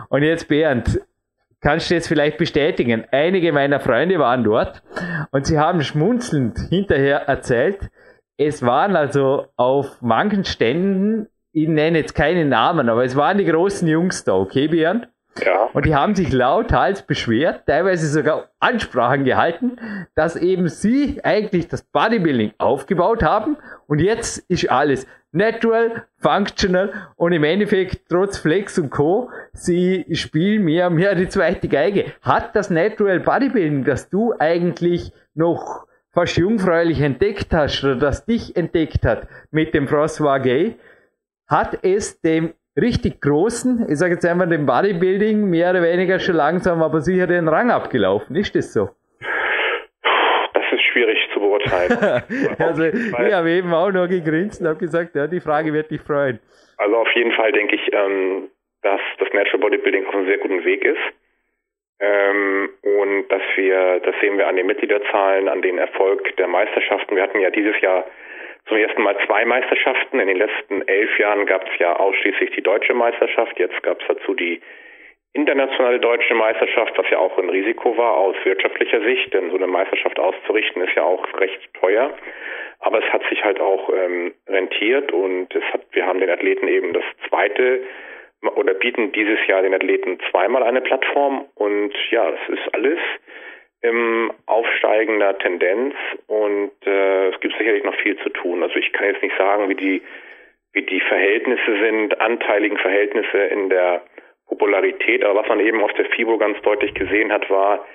Und 0.08 0.22
jetzt 0.22 0.48
Bernd, 0.48 1.00
kannst 1.60 1.90
du 1.90 1.94
jetzt 1.94 2.08
vielleicht 2.08 2.38
bestätigen? 2.38 3.04
Einige 3.10 3.52
meiner 3.52 3.80
Freunde 3.80 4.18
waren 4.18 4.44
dort 4.44 4.82
und 5.32 5.46
sie 5.46 5.58
haben 5.58 5.82
schmunzelnd 5.82 6.58
hinterher 6.70 7.28
erzählt, 7.28 7.90
es 8.36 8.62
waren 8.62 8.96
also 8.96 9.46
auf 9.56 10.02
manchen 10.02 10.44
Ständen 10.44 11.28
ich 11.54 11.68
nenne 11.68 11.98
jetzt 11.98 12.14
keine 12.14 12.44
Namen, 12.44 12.88
aber 12.88 13.04
es 13.04 13.14
waren 13.14 13.38
die 13.38 13.44
großen 13.44 13.86
Jungs 13.86 14.24
da, 14.24 14.34
okay, 14.34 14.66
Björn? 14.66 15.06
Ja. 15.44 15.68
Und 15.72 15.86
die 15.86 15.94
haben 15.94 16.14
sich 16.14 16.32
lauthals 16.32 17.02
beschwert, 17.02 17.66
teilweise 17.66 18.08
sogar 18.08 18.50
Ansprachen 18.60 19.24
gehalten, 19.24 19.78
dass 20.14 20.36
eben 20.36 20.68
sie 20.68 21.20
eigentlich 21.24 21.68
das 21.68 21.82
Bodybuilding 21.82 22.52
aufgebaut 22.58 23.22
haben 23.22 23.56
und 23.86 24.00
jetzt 24.00 24.38
ist 24.48 24.70
alles 24.70 25.06
natural, 25.30 26.04
functional 26.18 26.92
und 27.16 27.32
im 27.32 27.44
Endeffekt 27.44 28.08
trotz 28.08 28.38
Flex 28.38 28.78
und 28.78 28.90
Co. 28.90 29.30
sie 29.52 30.06
spielen 30.12 30.64
mehr 30.64 30.88
und 30.88 30.94
mehr 30.94 31.14
die 31.14 31.28
zweite 31.28 31.68
Geige. 31.68 32.12
Hat 32.20 32.54
das 32.54 32.70
Natural 32.70 33.20
Bodybuilding, 33.20 33.84
das 33.84 34.10
du 34.10 34.34
eigentlich 34.38 35.12
noch 35.34 35.86
fast 36.12 36.36
jungfräulich 36.36 37.00
entdeckt 37.00 37.52
hast 37.52 37.82
oder 37.82 37.96
das 37.96 38.24
dich 38.24 38.56
entdeckt 38.56 39.04
hat 39.04 39.26
mit 39.50 39.74
dem 39.74 39.86
François 39.86 40.40
Gay, 40.40 40.76
hat 41.48 41.78
es 41.82 42.20
dem 42.20 42.54
richtig 42.80 43.20
großen, 43.20 43.86
ich 43.88 43.98
sage 43.98 44.14
jetzt 44.14 44.26
einfach 44.26 44.48
dem 44.48 44.66
Bodybuilding, 44.66 45.48
mehr 45.48 45.70
oder 45.70 45.82
weniger 45.82 46.18
schon 46.18 46.36
langsam, 46.36 46.82
aber 46.82 47.00
sicher 47.00 47.26
den 47.26 47.48
Rang 47.48 47.70
abgelaufen. 47.70 48.34
Ist 48.36 48.54
das 48.54 48.72
so? 48.72 48.90
Das 50.54 50.64
ist 50.72 50.82
schwierig 50.92 51.18
zu 51.32 51.40
beurteilen. 51.40 51.98
also 52.58 52.84
ich 52.84 53.32
habe 53.32 53.50
eben 53.50 53.72
auch 53.72 53.90
nur 53.90 54.08
gegrinst 54.08 54.60
und 54.60 54.68
habe 54.68 54.78
gesagt, 54.78 55.14
ja, 55.14 55.26
die 55.26 55.40
Frage 55.40 55.72
wird 55.72 55.90
dich 55.90 56.00
freuen. 56.00 56.40
Also 56.78 56.96
auf 56.96 57.12
jeden 57.14 57.32
Fall 57.32 57.52
denke 57.52 57.76
ich, 57.76 57.92
ähm, 57.92 58.48
dass 58.82 59.00
das 59.18 59.28
Natural 59.32 59.60
Bodybuilding 59.60 60.06
auf 60.06 60.14
einem 60.14 60.26
sehr 60.26 60.38
guten 60.38 60.64
Weg 60.64 60.84
ist. 60.84 61.00
Ähm, 62.00 62.70
und 62.82 63.28
dass 63.28 63.42
wir, 63.54 64.00
das 64.00 64.14
sehen 64.20 64.36
wir 64.36 64.48
an 64.48 64.56
den 64.56 64.66
Mitgliederzahlen, 64.66 65.48
an 65.48 65.62
den 65.62 65.78
Erfolg 65.78 66.36
der 66.36 66.48
Meisterschaften. 66.48 67.14
Wir 67.14 67.22
hatten 67.22 67.40
ja 67.40 67.50
dieses 67.50 67.80
Jahr 67.80 68.04
zum 68.66 68.76
ersten 68.76 69.02
Mal 69.02 69.16
zwei 69.26 69.44
Meisterschaften. 69.44 70.20
In 70.20 70.28
den 70.28 70.38
letzten 70.38 70.86
elf 70.88 71.18
Jahren 71.18 71.46
gab 71.46 71.66
es 71.66 71.78
ja 71.78 71.96
ausschließlich 71.96 72.50
die 72.52 72.62
deutsche 72.62 72.94
Meisterschaft. 72.94 73.58
Jetzt 73.58 73.82
gab 73.82 74.00
es 74.00 74.06
dazu 74.08 74.34
die 74.34 74.60
internationale 75.34 75.98
deutsche 75.98 76.34
Meisterschaft, 76.34 76.96
was 76.96 77.10
ja 77.10 77.18
auch 77.18 77.36
ein 77.38 77.50
Risiko 77.50 77.96
war 77.96 78.14
aus 78.14 78.36
wirtschaftlicher 78.44 79.00
Sicht, 79.02 79.34
denn 79.34 79.50
so 79.50 79.56
eine 79.56 79.66
Meisterschaft 79.66 80.18
auszurichten 80.18 80.82
ist 80.82 80.94
ja 80.94 81.02
auch 81.02 81.26
recht 81.40 81.60
teuer. 81.74 82.14
Aber 82.78 83.04
es 83.04 83.12
hat 83.12 83.22
sich 83.28 83.42
halt 83.42 83.60
auch 83.60 83.90
ähm, 83.90 84.32
rentiert 84.48 85.12
und 85.12 85.54
es 85.54 85.64
hat, 85.72 85.82
wir 85.92 86.06
haben 86.06 86.20
den 86.20 86.30
Athleten 86.30 86.68
eben 86.68 86.92
das 86.92 87.04
zweite 87.28 87.80
oder 88.56 88.74
bieten 88.74 89.12
dieses 89.12 89.44
Jahr 89.46 89.62
den 89.62 89.74
Athleten 89.74 90.18
zweimal 90.30 90.62
eine 90.62 90.82
Plattform 90.82 91.46
und 91.54 91.94
ja, 92.10 92.28
es 92.28 92.48
ist 92.48 92.74
alles 92.74 92.98
im 93.84 94.32
aufsteigender 94.46 95.36
Tendenz 95.38 95.94
und 96.26 96.72
äh, 96.86 97.28
es 97.28 97.40
gibt 97.40 97.54
sicherlich 97.58 97.84
noch 97.84 97.94
viel 97.96 98.16
zu 98.16 98.30
tun. 98.30 98.62
Also 98.62 98.76
ich 98.76 98.92
kann 98.92 99.08
jetzt 99.08 99.22
nicht 99.22 99.36
sagen, 99.36 99.68
wie 99.68 99.74
die 99.74 100.02
wie 100.72 100.82
die 100.82 101.00
Verhältnisse 101.00 101.78
sind, 101.80 102.20
anteiligen 102.20 102.78
Verhältnisse 102.78 103.38
in 103.38 103.68
der 103.68 104.02
Popularität, 104.48 105.24
aber 105.24 105.40
was 105.40 105.48
man 105.48 105.60
eben 105.60 105.80
auf 105.82 105.92
der 105.92 106.06
FIBO 106.06 106.36
ganz 106.38 106.60
deutlich 106.62 106.94
gesehen 106.94 107.30
hat, 107.30 107.48
war, 107.48 107.86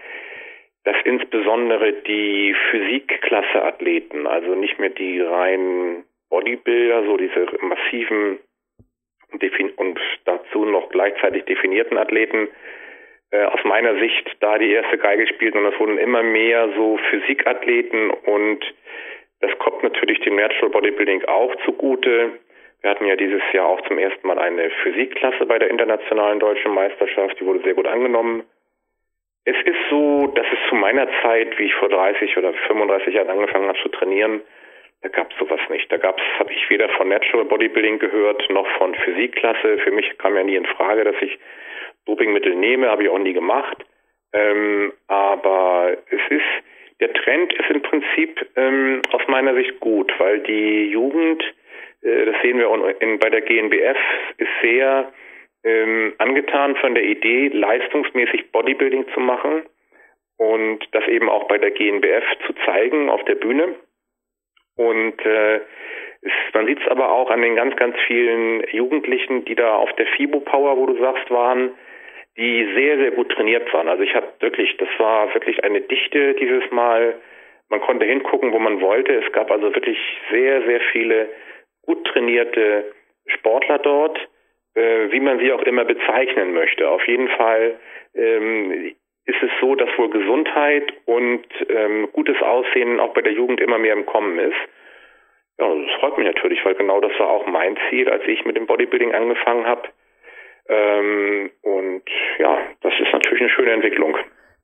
dass 0.86 0.96
insbesondere 1.04 1.92
die 1.92 2.56
Physikklasse-Athleten, 2.72 4.28
also 4.28 4.56
nicht 4.56 4.80
mehr 4.80 4.92
die 4.92 5.20
reinen 5.20 6.06
Bodybuilder, 6.30 7.04
so 7.04 7.18
diese 7.18 7.48
massiven 7.62 8.40
und 9.76 10.00
dazu 10.26 10.66
noch 10.66 10.90
gleichzeitig 10.90 11.44
definierten 11.46 11.98
Athleten, 11.98 12.48
äh, 13.32 13.44
aus 13.44 13.64
meiner 13.64 14.00
Sicht 14.00 14.38
da 14.40 14.58
die 14.58 14.72
erste 14.72 14.98
Geige 14.98 15.28
spielten 15.28 15.60
und 15.60 15.74
es 15.74 15.80
wurden 15.80 15.98
immer 15.98 16.24
mehr 16.24 16.70
so 16.76 16.98
Physikathleten 17.10 18.12
und 18.12 18.60
das 19.42 19.58
kommt 19.60 19.84
natürlich 19.84 20.20
dem 20.22 20.36
Natural 20.36 20.70
Bodybuilding 20.70 21.24
auch 21.26 21.56
zugute. 21.64 22.32
Wir 22.82 22.90
hatten 22.90 23.06
ja 23.06 23.16
dieses 23.16 23.42
Jahr 23.54 23.68
auch 23.68 23.82
zum 23.88 23.98
ersten 23.98 24.28
Mal 24.28 24.40
eine 24.40 24.70
Physikklasse 24.84 25.46
bei 25.46 25.60
der 25.60 25.70
internationalen 25.70 26.40
deutschen 26.40 26.74
Meisterschaft, 26.74 27.40
die 27.40 27.46
wurde 27.46 27.62
sehr 27.64 27.74
gut 27.74 27.88
angenommen. 27.88 28.44
Es 29.46 29.56
ist 29.66 29.90
so, 29.90 30.28
dass 30.28 30.46
es 30.52 30.70
zu 30.70 30.76
meiner 30.76 31.08
Zeit, 31.22 31.58
wie 31.58 31.66
ich 31.66 31.74
vor 31.76 31.90
30 31.90 32.38
oder 32.38 32.54
35 32.54 33.14
Jahren 33.14 33.30
angefangen 33.30 33.68
habe 33.68 33.80
zu 33.80 33.90
trainieren, 33.90 34.42
da 35.02 35.08
gab 35.08 35.32
es 35.32 35.38
sowas 35.38 35.62
nicht. 35.70 35.90
Da 35.92 35.98
gab's, 35.98 36.22
habe 36.40 36.52
ich 36.52 36.70
weder 36.70 36.90
von 36.90 37.08
Natural 37.08 37.46
Bodybuilding 37.46 38.00
gehört 38.00 38.50
noch 38.50 38.68
von 38.78 38.94
Physikklasse. 38.96 39.78
Für 39.78 39.92
mich 39.92 40.18
kam 40.18 40.36
ja 40.36 40.44
nie 40.44 40.56
in 40.56 40.66
Frage, 40.66 41.06
dass 41.06 41.16
ich 41.22 41.40
Dopingmittel 42.10 42.56
nehme, 42.56 42.90
habe 42.90 43.04
ich 43.04 43.10
auch 43.10 43.20
nie 43.20 43.34
gemacht. 43.34 43.86
Ähm, 44.34 44.94
aber 45.08 45.96
es 46.10 46.22
ist, 46.32 47.00
der 47.00 47.14
Trend 47.14 47.54
ist 47.54 47.70
im 47.70 47.82
Prinzip 47.82 48.46
ähm, 48.56 49.02
aus 49.12 49.22
meiner 49.28 49.54
Sicht 49.54 49.80
gut, 49.80 50.12
weil 50.18 50.40
die 50.40 50.90
Jugend, 50.90 51.44
äh, 52.02 52.26
das 52.26 52.36
sehen 52.42 52.58
wir 52.58 52.96
in, 53.00 53.20
bei 53.20 53.30
der 53.30 53.42
GNBF, 53.42 53.98
ist 54.38 54.50
sehr 54.64 55.12
ähm, 55.64 56.14
angetan 56.18 56.76
von 56.78 56.96
der 56.96 57.04
Idee, 57.04 57.50
leistungsmäßig 57.50 58.52
Bodybuilding 58.52 59.06
zu 59.14 59.20
machen 59.20 59.64
und 60.38 60.80
das 60.92 61.08
eben 61.08 61.30
auch 61.30 61.48
bei 61.48 61.60
der 61.60 61.72
GNBF 61.72 62.24
zu 62.48 62.54
zeigen 62.66 63.10
auf 63.10 63.24
der 63.26 63.36
Bühne. 63.36 63.76
Und 64.76 65.24
äh, 65.26 65.60
man 66.54 66.66
sieht 66.66 66.82
es 66.82 66.88
aber 66.88 67.12
auch 67.12 67.30
an 67.30 67.42
den 67.42 67.56
ganz, 67.56 67.76
ganz 67.76 67.96
vielen 68.08 68.64
Jugendlichen, 68.72 69.46
die 69.46 69.56
da 69.56 69.76
auf 69.76 69.92
der 69.94 70.08
FIBO 70.08 70.40
Power, 70.40 70.78
wo 70.78 70.86
du 70.86 70.98
sagst, 71.00 71.30
waren, 71.30 71.72
die 72.40 72.74
sehr, 72.74 72.98
sehr 72.98 73.12
gut 73.12 73.30
trainiert 73.32 73.72
waren. 73.74 73.90
Also 73.90 74.02
ich 74.02 74.16
habe 74.16 74.28
wirklich, 74.40 74.76
das 74.78 74.88
war 74.98 75.34
wirklich 75.34 75.64
eine 75.64 75.82
Dichte 75.82 76.36
dieses 76.36 76.72
Mal. 76.72 77.16
Man 77.68 77.82
konnte 77.82 78.06
hingucken, 78.06 78.54
wo 78.54 78.60
man 78.60 78.80
wollte. 78.80 79.14
Es 79.14 79.32
gab 79.34 79.52
also 79.52 79.76
wirklich 79.76 79.98
sehr, 80.32 80.64
sehr 80.64 80.80
viele 80.92 81.30
gut 81.82 82.06
trainierte 82.08 82.86
Sportler 83.28 83.80
dort, 83.80 84.18
äh, 84.76 85.12
wie 85.12 85.20
man 85.20 85.40
sie 85.40 85.52
auch 85.52 85.64
immer 85.64 85.84
bezeichnen 85.84 86.54
möchte. 86.54 86.90
Auf 86.90 87.06
jeden 87.08 87.28
Fall 87.28 87.78
ähm, 88.16 88.96
ist 89.26 89.44
es 89.44 89.52
so, 89.60 89.76
dass 89.76 89.90
wohl 89.98 90.10
Gesundheit 90.10 90.94
und 91.06 91.46
ähm, 91.68 92.08
gutes 92.14 92.42
Aussehen 92.42 93.02
auch 93.02 93.14
bei 93.14 93.22
der 93.22 93.34
Jugend 93.34 93.60
immer 93.60 93.78
mehr 93.78 93.94
im 93.94 94.06
Kommen 94.06 94.40
ist. 94.40 94.58
Ja, 95.60 95.68
das 95.68 96.00
freut 96.00 96.18
mich 96.18 96.26
natürlich, 96.26 96.64
weil 96.64 96.76
genau 96.76 97.02
das 97.02 97.12
war 97.20 97.28
auch 97.28 97.46
mein 97.48 97.78
Ziel, 97.90 98.10
als 98.10 98.24
ich 98.28 98.46
mit 98.46 98.56
dem 98.56 98.66
Bodybuilding 98.66 99.14
angefangen 99.14 99.68
habe. 99.68 99.90
Ähm, 100.70 101.50
und 101.64 102.04
ja, 102.38 102.58
das 102.82 102.94
ist 103.00 103.12
natürlich 103.12 103.42
eine 103.42 103.50
schöne 103.50 103.72
Entwicklung. 103.72 104.16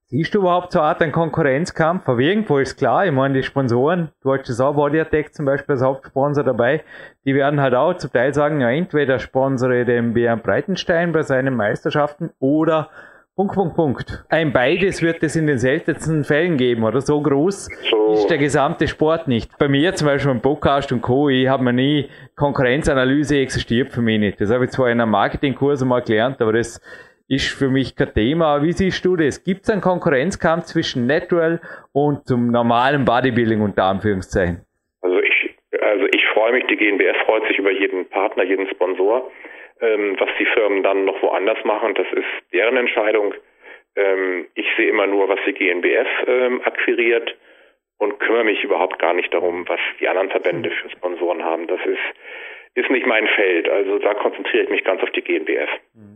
Siehst 0.07 0.35
du 0.35 0.39
überhaupt 0.39 0.71
so 0.71 0.79
eine 0.79 0.89
Art 0.89 1.01
einen 1.01 1.11
Konkurrenzkampf? 1.11 2.07
Aber 2.07 2.19
irgendwo 2.19 2.59
ist 2.59 2.77
klar, 2.77 3.07
ich 3.07 3.11
meine, 3.11 3.33
die 3.33 3.43
Sponsoren, 3.43 4.11
du 4.21 4.33
hast 4.33 4.61
auch 4.61 4.75
Body 4.75 4.99
Attack 4.99 5.33
zum 5.33 5.45
Beispiel 5.45 5.73
als 5.73 5.81
Hauptsponsor 5.81 6.43
dabei, 6.43 6.83
die 7.25 7.33
werden 7.33 7.59
halt 7.59 7.73
auch 7.73 7.95
zum 7.95 8.13
Teil 8.13 8.31
sagen, 8.31 8.61
ja, 8.61 8.69
entweder 8.69 9.17
sponsere 9.17 9.83
den 9.83 10.13
Björn 10.13 10.41
Breitenstein 10.41 11.11
bei 11.11 11.23
seinen 11.23 11.55
Meisterschaften 11.55 12.29
oder 12.39 12.91
Punkt, 13.37 13.53
Punkt, 13.53 13.75
Punkt. 13.75 14.25
Ein 14.29 14.53
beides 14.53 15.01
wird 15.01 15.21
es 15.21 15.35
in 15.35 15.45
den 15.45 15.57
seltensten 15.57 16.23
Fällen 16.23 16.55
geben, 16.55 16.85
oder? 16.85 17.01
So 17.01 17.21
groß 17.21 17.65
so. 17.89 18.13
ist 18.13 18.29
der 18.29 18.37
gesamte 18.37 18.87
Sport 18.87 19.27
nicht. 19.27 19.51
Bei 19.59 19.67
mir 19.67 19.93
zum 19.93 20.07
Beispiel 20.07 20.31
im 20.31 20.41
Podcast 20.41 20.93
und 20.93 21.01
Co., 21.01 21.27
ich 21.27 21.45
habe 21.49 21.61
mir 21.61 21.73
nie 21.73 22.07
Konkurrenzanalyse 22.37 23.37
existiert 23.37 23.91
für 23.91 24.01
mich 24.01 24.19
nicht. 24.19 24.39
Das 24.39 24.53
habe 24.53 24.63
ich 24.63 24.71
zwar 24.71 24.89
in 24.89 25.01
einem 25.01 25.11
Marketingkurs 25.11 25.83
mal 25.83 26.01
gelernt, 26.01 26.41
aber 26.41 26.53
das 26.53 26.79
ist 27.27 27.49
für 27.49 27.67
mich 27.67 27.97
kein 27.97 28.13
Thema. 28.13 28.63
Wie 28.63 28.71
siehst 28.71 29.03
du 29.03 29.17
das? 29.17 29.43
Gibt 29.43 29.63
es 29.63 29.69
einen 29.69 29.81
Konkurrenzkampf 29.81 30.67
zwischen 30.67 31.05
Natural 31.05 31.59
und 31.91 32.25
zum 32.25 32.51
normalen 32.51 33.03
Bodybuilding 33.03 33.59
unter 33.59 33.83
Anführungszeichen? 33.83 34.61
Also 35.01 35.19
ich, 35.19 35.57
also 35.81 36.05
ich 36.05 36.25
freue 36.33 36.53
mich, 36.53 36.63
die 36.67 36.77
GNBF 36.77 37.17
freut 37.25 37.45
sich 37.49 37.59
über 37.59 37.73
jeden 37.73 38.07
Partner, 38.07 38.45
jeden 38.45 38.69
Sponsor. 38.69 39.29
Ähm, 39.81 40.15
was 40.19 40.29
die 40.39 40.45
Firmen 40.45 40.83
dann 40.83 41.05
noch 41.05 41.21
woanders 41.21 41.63
machen, 41.65 41.95
das 41.95 42.07
ist 42.13 42.53
deren 42.53 42.77
Entscheidung. 42.77 43.33
Ähm, 43.95 44.47
ich 44.55 44.67
sehe 44.77 44.89
immer 44.89 45.07
nur, 45.07 45.27
was 45.27 45.39
die 45.45 45.53
GNBF 45.53 46.07
ähm, 46.27 46.61
akquiriert 46.63 47.35
und 47.97 48.19
kümmere 48.19 48.45
mich 48.45 48.63
überhaupt 48.63 48.99
gar 48.99 49.13
nicht 49.13 49.33
darum, 49.33 49.67
was 49.67 49.79
die 49.99 50.07
anderen 50.07 50.29
Verbände 50.29 50.69
für 50.71 50.89
Sponsoren 50.89 51.43
haben. 51.43 51.67
Das 51.67 51.79
ist, 51.85 51.99
ist 52.75 52.89
nicht 52.89 53.05
mein 53.05 53.27
Feld. 53.27 53.69
Also 53.69 53.99
da 53.99 54.13
konzentriere 54.13 54.63
ich 54.63 54.69
mich 54.69 54.83
ganz 54.83 55.01
auf 55.01 55.11
die 55.11 55.21
GNBF. 55.21 55.69
Mhm. 55.93 56.14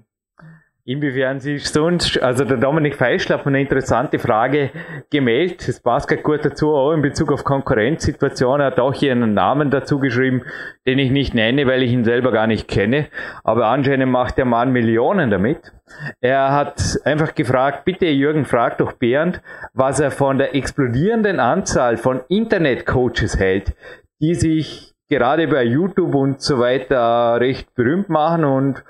Inwiefern 0.85 1.39
sich 1.39 1.69
sonst, 1.69 2.19
also 2.21 2.45
der 2.45 2.57
Dominik 2.57 2.95
Feischl 2.95 3.33
hat 3.33 3.45
mir 3.45 3.51
eine 3.51 3.61
interessante 3.61 4.17
Frage 4.17 4.71
gemeldet, 5.11 5.67
das 5.67 5.81
passt 5.81 6.07
gerade 6.07 6.23
gut 6.23 6.43
dazu, 6.43 6.73
auch 6.73 6.93
in 6.93 7.01
Bezug 7.01 7.31
auf 7.31 7.43
Konkurrenzsituationen, 7.43 8.61
er 8.61 8.67
hat 8.67 8.79
auch 8.79 8.93
hier 8.93 9.11
einen 9.11 9.33
Namen 9.33 9.69
dazu 9.69 9.99
geschrieben, 9.99 10.43
den 10.87 10.97
ich 10.97 11.11
nicht 11.11 11.35
nenne, 11.35 11.67
weil 11.67 11.83
ich 11.83 11.91
ihn 11.91 12.05
selber 12.05 12.31
gar 12.31 12.47
nicht 12.47 12.67
kenne, 12.67 13.07
aber 13.43 13.67
anscheinend 13.67 14.11
macht 14.11 14.37
der 14.37 14.45
Mann 14.45 14.71
Millionen 14.71 15.29
damit. 15.29 15.73
Er 16.21 16.53
hat 16.53 16.81
einfach 17.03 17.35
gefragt, 17.35 17.83
bitte 17.85 18.07
Jürgen, 18.07 18.45
frag 18.45 18.77
doch 18.77 18.93
Bernd, 18.93 19.41
was 19.73 19.99
er 19.99 20.11
von 20.11 20.37
der 20.37 20.55
explodierenden 20.55 21.39
Anzahl 21.39 21.97
von 21.97 22.21
Internetcoaches 22.29 23.37
hält, 23.37 23.75
die 24.21 24.33
sich 24.33 24.95
gerade 25.09 25.47
bei 25.47 25.63
YouTube 25.63 26.15
und 26.15 26.41
so 26.41 26.59
weiter 26.59 27.37
recht 27.39 27.75
berühmt 27.75 28.09
machen 28.09 28.45
und 28.45 28.83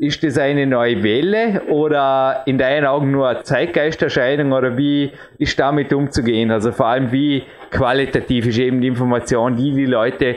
ist 0.00 0.22
das 0.22 0.38
eine 0.38 0.66
neue 0.66 1.02
Welle 1.02 1.62
oder 1.68 2.42
in 2.46 2.58
deinen 2.58 2.86
Augen 2.86 3.10
nur 3.10 3.28
eine 3.28 3.42
Zeitgeisterscheinung 3.42 4.52
oder 4.52 4.76
wie 4.76 5.12
ist 5.38 5.58
damit 5.58 5.92
umzugehen? 5.92 6.50
Also 6.50 6.72
vor 6.72 6.86
allem 6.86 7.12
wie 7.12 7.44
qualitativ 7.70 8.46
ist 8.46 8.58
eben 8.58 8.80
die 8.80 8.88
Information, 8.88 9.56
die 9.56 9.72
die 9.72 9.86
Leute 9.86 10.36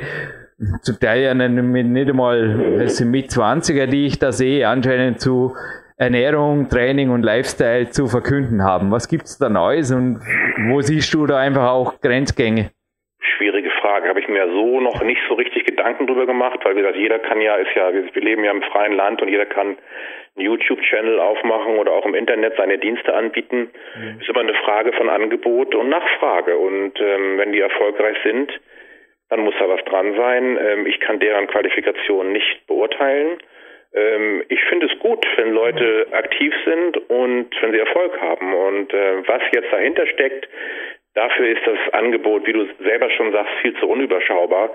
zum 0.82 1.00
Teil 1.00 1.34
nicht 1.36 2.10
einmal, 2.10 2.82
es 2.82 2.98
sind 2.98 3.12
mit 3.12 3.30
20er, 3.30 3.86
die 3.86 4.06
ich 4.06 4.20
da 4.20 4.32
sehe, 4.32 4.68
anscheinend 4.68 5.22
zu 5.22 5.56
Ernährung, 5.98 6.70
Training 6.70 7.10
und 7.10 7.24
Lifestyle 7.24 7.90
zu 7.90 8.08
verkünden 8.08 8.64
haben. 8.64 8.92
Was 8.92 9.08
gibt's 9.08 9.38
da 9.38 9.50
Neues 9.50 9.92
und 9.92 10.20
wo 10.70 10.82
siehst 10.82 11.14
du 11.14 11.26
da 11.26 11.38
einfach 11.38 11.70
auch 11.70 12.00
Grenzgänge? 12.02 12.72
Schwierige 13.38 13.70
Frage. 13.82 14.10
Habe 14.10 14.20
ich 14.20 14.28
mir 14.28 14.46
so 14.48 14.80
noch 14.80 15.04
nicht 15.04 15.22
so 15.28 15.36
richtig 15.36 15.66
Gedanken 15.80 16.08
drüber 16.08 16.26
gemacht, 16.26 16.60
weil 16.64 16.76
wie 16.76 16.82
gesagt, 16.82 16.98
jeder 16.98 17.20
kann 17.20 17.40
ja, 17.40 17.56
ist 17.56 17.74
ja, 17.74 17.94
wir 17.94 18.22
leben 18.22 18.44
ja 18.44 18.52
im 18.52 18.62
freien 18.64 18.92
Land 18.92 19.22
und 19.22 19.30
jeder 19.30 19.46
kann 19.46 19.78
einen 20.36 20.46
YouTube-Channel 20.46 21.20
aufmachen 21.20 21.78
oder 21.78 21.94
auch 21.94 22.06
im 22.06 22.16
Internet 22.16 22.58
seine 22.58 22.78
Dienste 22.78 23.14
anbieten. 23.14 23.72
Mhm. 23.96 24.20
Ist 24.20 24.28
immer 24.28 24.42
eine 24.42 24.56
Frage 24.56 24.92
von 24.92 25.10
Angebot 25.10 25.74
und 25.76 25.88
Nachfrage. 25.88 26.58
Und 26.58 27.00
ähm, 27.00 27.38
wenn 27.38 27.54
die 27.54 27.62
erfolgreich 27.62 28.18
sind, 28.24 28.52
dann 29.30 29.40
muss 29.40 29.54
da 29.58 29.70
was 29.70 29.84
dran 29.86 30.16
sein. 30.18 30.60
Ähm, 30.62 30.86
ich 30.86 31.00
kann 31.00 31.22
deren 31.22 31.48
Qualifikation 31.48 32.34
nicht 32.34 32.68
beurteilen. 32.68 33.38
Ähm, 33.94 34.44
ich 34.50 34.62
finde 34.66 34.88
es 34.88 35.00
gut, 35.00 35.26
wenn 35.38 35.54
Leute 35.54 36.08
aktiv 36.12 36.54
sind 36.66 36.98
und 37.10 37.50
wenn 37.62 37.72
sie 37.72 37.80
Erfolg 37.80 38.20
haben. 38.20 38.54
Und 38.54 38.94
äh, 38.94 39.26
was 39.26 39.44
jetzt 39.54 39.72
dahinter 39.72 40.06
steckt, 40.08 40.46
Dafür 41.16 41.48
ist 41.48 41.66
das 41.66 41.94
Angebot, 41.94 42.46
wie 42.46 42.54
du 42.54 42.66
selber 42.84 43.10
schon 43.10 43.32
sagst, 43.32 43.52
viel 43.62 43.76
zu 43.80 43.88
unüberschaubar. 43.90 44.70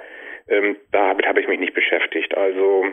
Ähm, 0.49 0.77
damit 0.93 1.27
habe 1.27 1.41
ich 1.41 1.49
mich 1.49 1.61
nicht 1.61 1.75
beschäftigt. 1.75 2.37
Also 2.37 2.87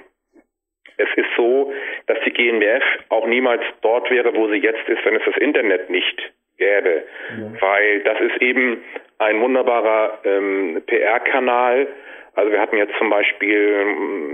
es 0.98 1.10
ist 1.16 1.30
so, 1.36 1.74
dass 2.08 2.18
die 2.26 2.32
GNBF 2.32 2.84
auch 3.10 3.26
niemals 3.28 3.64
dort 3.82 4.10
wäre, 4.12 4.36
wo 4.36 4.48
sie 4.50 4.58
jetzt 4.58 4.88
ist, 4.88 5.04
wenn 5.06 5.16
es 5.16 5.26
das 5.26 5.38
Internet 5.38 5.90
nicht 5.90 6.32
gäbe. 6.58 7.04
Ja. 7.38 7.62
Weil 7.62 8.00
das 8.02 8.20
ist 8.22 8.42
eben 8.42 8.84
ein 9.18 9.42
wunderbarer 9.42 10.20
ähm, 10.24 10.82
PR-Kanal. 10.86 11.88
Also 12.36 12.52
wir 12.52 12.62
hatten 12.62 12.78
jetzt 12.78 12.96
zum 12.98 13.10
Beispiel, 13.10 13.86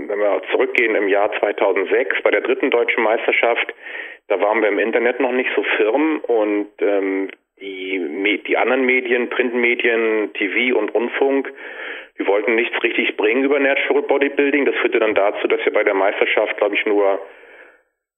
wenn 0.06 0.18
wir 0.18 0.42
zurückgehen 0.52 0.94
im 0.94 1.08
Jahr 1.08 1.32
2006 1.40 2.22
bei 2.22 2.30
der 2.30 2.42
dritten 2.42 2.70
deutschen 2.70 3.02
Meisterschaft, 3.02 3.74
da 4.28 4.40
waren 4.40 4.60
wir 4.60 4.68
im 4.68 4.78
Internet 4.78 5.20
noch 5.20 5.32
nicht 5.32 5.50
so 5.56 5.62
firm 5.76 6.20
und 6.20 6.68
ähm, 6.80 7.30
die, 7.60 8.42
die 8.46 8.56
anderen 8.56 8.84
Medien, 8.84 9.30
Printmedien, 9.30 10.32
TV 10.34 10.78
und 10.78 10.94
Rundfunk, 10.94 11.52
die 12.18 12.26
wollten 12.26 12.54
nichts 12.54 12.82
richtig 12.82 13.16
bringen 13.16 13.44
über 13.44 13.58
Natural 13.58 14.02
Bodybuilding. 14.02 14.64
Das 14.64 14.74
führte 14.76 14.98
dann 14.98 15.14
dazu, 15.14 15.46
dass 15.46 15.64
wir 15.64 15.72
bei 15.72 15.84
der 15.84 15.94
Meisterschaft, 15.94 16.56
glaube 16.56 16.74
ich, 16.74 16.84
nur 16.84 17.20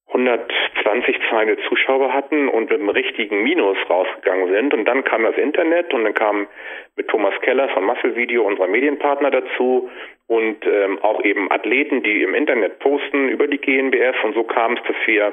120, 0.09 1.21
200 1.29 1.61
Zuschauer 1.69 2.13
hatten 2.13 2.49
und 2.49 2.71
mit 2.71 2.81
einem 2.81 2.89
richtigen 2.89 3.43
Minus 3.43 3.77
rausgegangen 3.89 4.53
sind. 4.53 4.75
Und 4.75 4.85
dann 4.87 5.05
kam 5.05 5.23
das 5.23 5.37
Internet 5.37 5.95
und 5.95 6.05
dann 6.05 6.15
kam 6.15 6.49
mit 6.97 7.09
Thomas 7.09 7.35
Keller 7.43 7.69
von 7.69 7.85
Muscle 7.85 8.17
Video 8.17 8.45
unser 8.45 8.67
Medienpartner 8.67 9.31
dazu 9.31 9.89
und 10.27 10.67
ähm, 10.67 10.99
auch 11.03 11.23
eben 11.25 11.51
Athleten, 11.53 12.03
die 12.03 12.23
im 12.23 12.35
Internet 12.35 12.81
posten 12.81 13.29
über 13.29 13.47
die 13.47 13.59
GNBF. 13.59 14.25
Und 14.25 14.35
so 14.35 14.43
kam 14.43 14.73
es, 14.75 14.83
dass 14.83 14.97
wir 15.07 15.33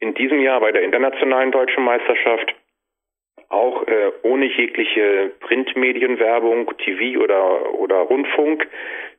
in 0.00 0.14
diesem 0.14 0.40
Jahr 0.40 0.60
bei 0.60 0.72
der 0.72 0.82
internationalen 0.82 1.52
deutschen 1.52 1.84
Meisterschaft 1.84 2.54
auch 3.48 3.86
äh, 3.86 4.12
ohne 4.22 4.46
jegliche 4.46 5.32
Printmedienwerbung, 5.40 6.70
TV 6.78 7.22
oder, 7.22 7.74
oder 7.74 7.96
Rundfunk, 8.02 8.68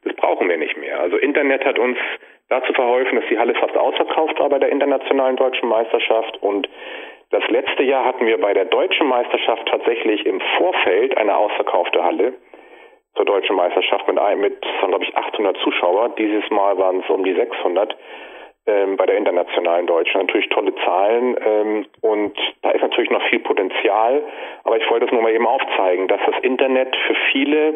das 0.03 0.15
brauchen 0.15 0.47
wir 0.49 0.57
nicht 0.57 0.77
mehr. 0.77 0.99
Also 0.99 1.17
Internet 1.17 1.65
hat 1.65 1.79
uns 1.79 1.97
dazu 2.49 2.73
verholfen, 2.73 3.19
dass 3.19 3.29
die 3.29 3.37
Halle 3.37 3.55
fast 3.55 3.75
ausverkauft 3.75 4.39
war 4.39 4.49
bei 4.49 4.59
der 4.59 4.69
internationalen 4.69 5.35
deutschen 5.35 5.69
Meisterschaft 5.69 6.41
und 6.41 6.69
das 7.31 7.47
letzte 7.49 7.83
Jahr 7.83 8.05
hatten 8.05 8.25
wir 8.25 8.39
bei 8.39 8.53
der 8.55 8.65
deutschen 8.65 9.07
Meisterschaft 9.07 9.67
tatsächlich 9.67 10.25
im 10.25 10.41
Vorfeld 10.57 11.15
eine 11.15 11.37
ausverkaufte 11.37 12.03
Halle 12.03 12.33
zur 13.15 13.25
deutschen 13.25 13.55
Meisterschaft 13.55 14.07
mit, 14.07 14.17
mit 14.37 14.61
glaube 14.61 15.03
ich, 15.03 15.15
800 15.15 15.57
Zuschauer. 15.57 16.09
Dieses 16.17 16.49
Mal 16.49 16.77
waren 16.79 17.01
es 17.01 17.09
um 17.09 17.23
die 17.23 17.33
600 17.33 17.95
ähm, 18.69 18.97
bei 18.97 19.05
der 19.05 19.17
internationalen 19.17 19.87
Deutschen. 19.87 20.21
Natürlich 20.21 20.49
tolle 20.49 20.73
Zahlen 20.85 21.35
ähm, 21.43 21.85
und 22.01 22.37
da 22.61 22.71
ist 22.71 22.81
natürlich 22.81 23.09
noch 23.09 23.23
viel 23.29 23.39
Potenzial. 23.39 24.21
Aber 24.63 24.77
ich 24.77 24.89
wollte 24.89 25.05
es 25.05 25.11
nur 25.11 25.21
mal 25.21 25.33
eben 25.33 25.47
aufzeigen, 25.47 26.07
dass 26.07 26.21
das 26.25 26.35
Internet 26.43 26.95
für 27.07 27.15
viele 27.31 27.75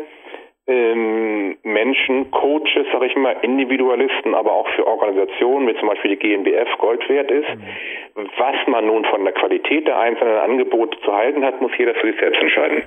ähm, 0.67 1.57
Menschen, 1.63 2.31
Coaches, 2.31 2.87
sage 2.93 3.07
ich 3.07 3.15
mal, 3.15 3.35
Individualisten, 3.41 4.33
aber 4.33 4.53
auch 4.53 4.67
für 4.69 4.87
Organisationen, 4.87 5.67
wie 5.67 5.77
zum 5.77 5.89
Beispiel 5.89 6.15
die 6.15 6.19
GNBF, 6.19 6.77
Gold 6.77 7.07
wert 7.09 7.31
ist. 7.31 7.49
Mhm. 7.49 8.29
Was 8.37 8.55
man 8.67 8.85
nun 8.85 9.03
von 9.05 9.23
der 9.23 9.33
Qualität 9.33 9.87
der 9.87 9.99
einzelnen 9.99 10.37
Angebote 10.37 10.97
zu 11.01 11.13
halten 11.13 11.43
hat, 11.43 11.59
muss 11.61 11.71
jeder 11.77 11.93
für 11.95 12.07
sich 12.07 12.19
selbst 12.19 12.41
entscheiden. 12.41 12.83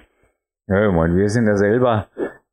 Ja, 0.68 0.88
ich 0.88 0.92
meine, 0.92 1.16
wir 1.16 1.28
sind 1.28 1.46
ja 1.46 1.56
selber 1.56 2.08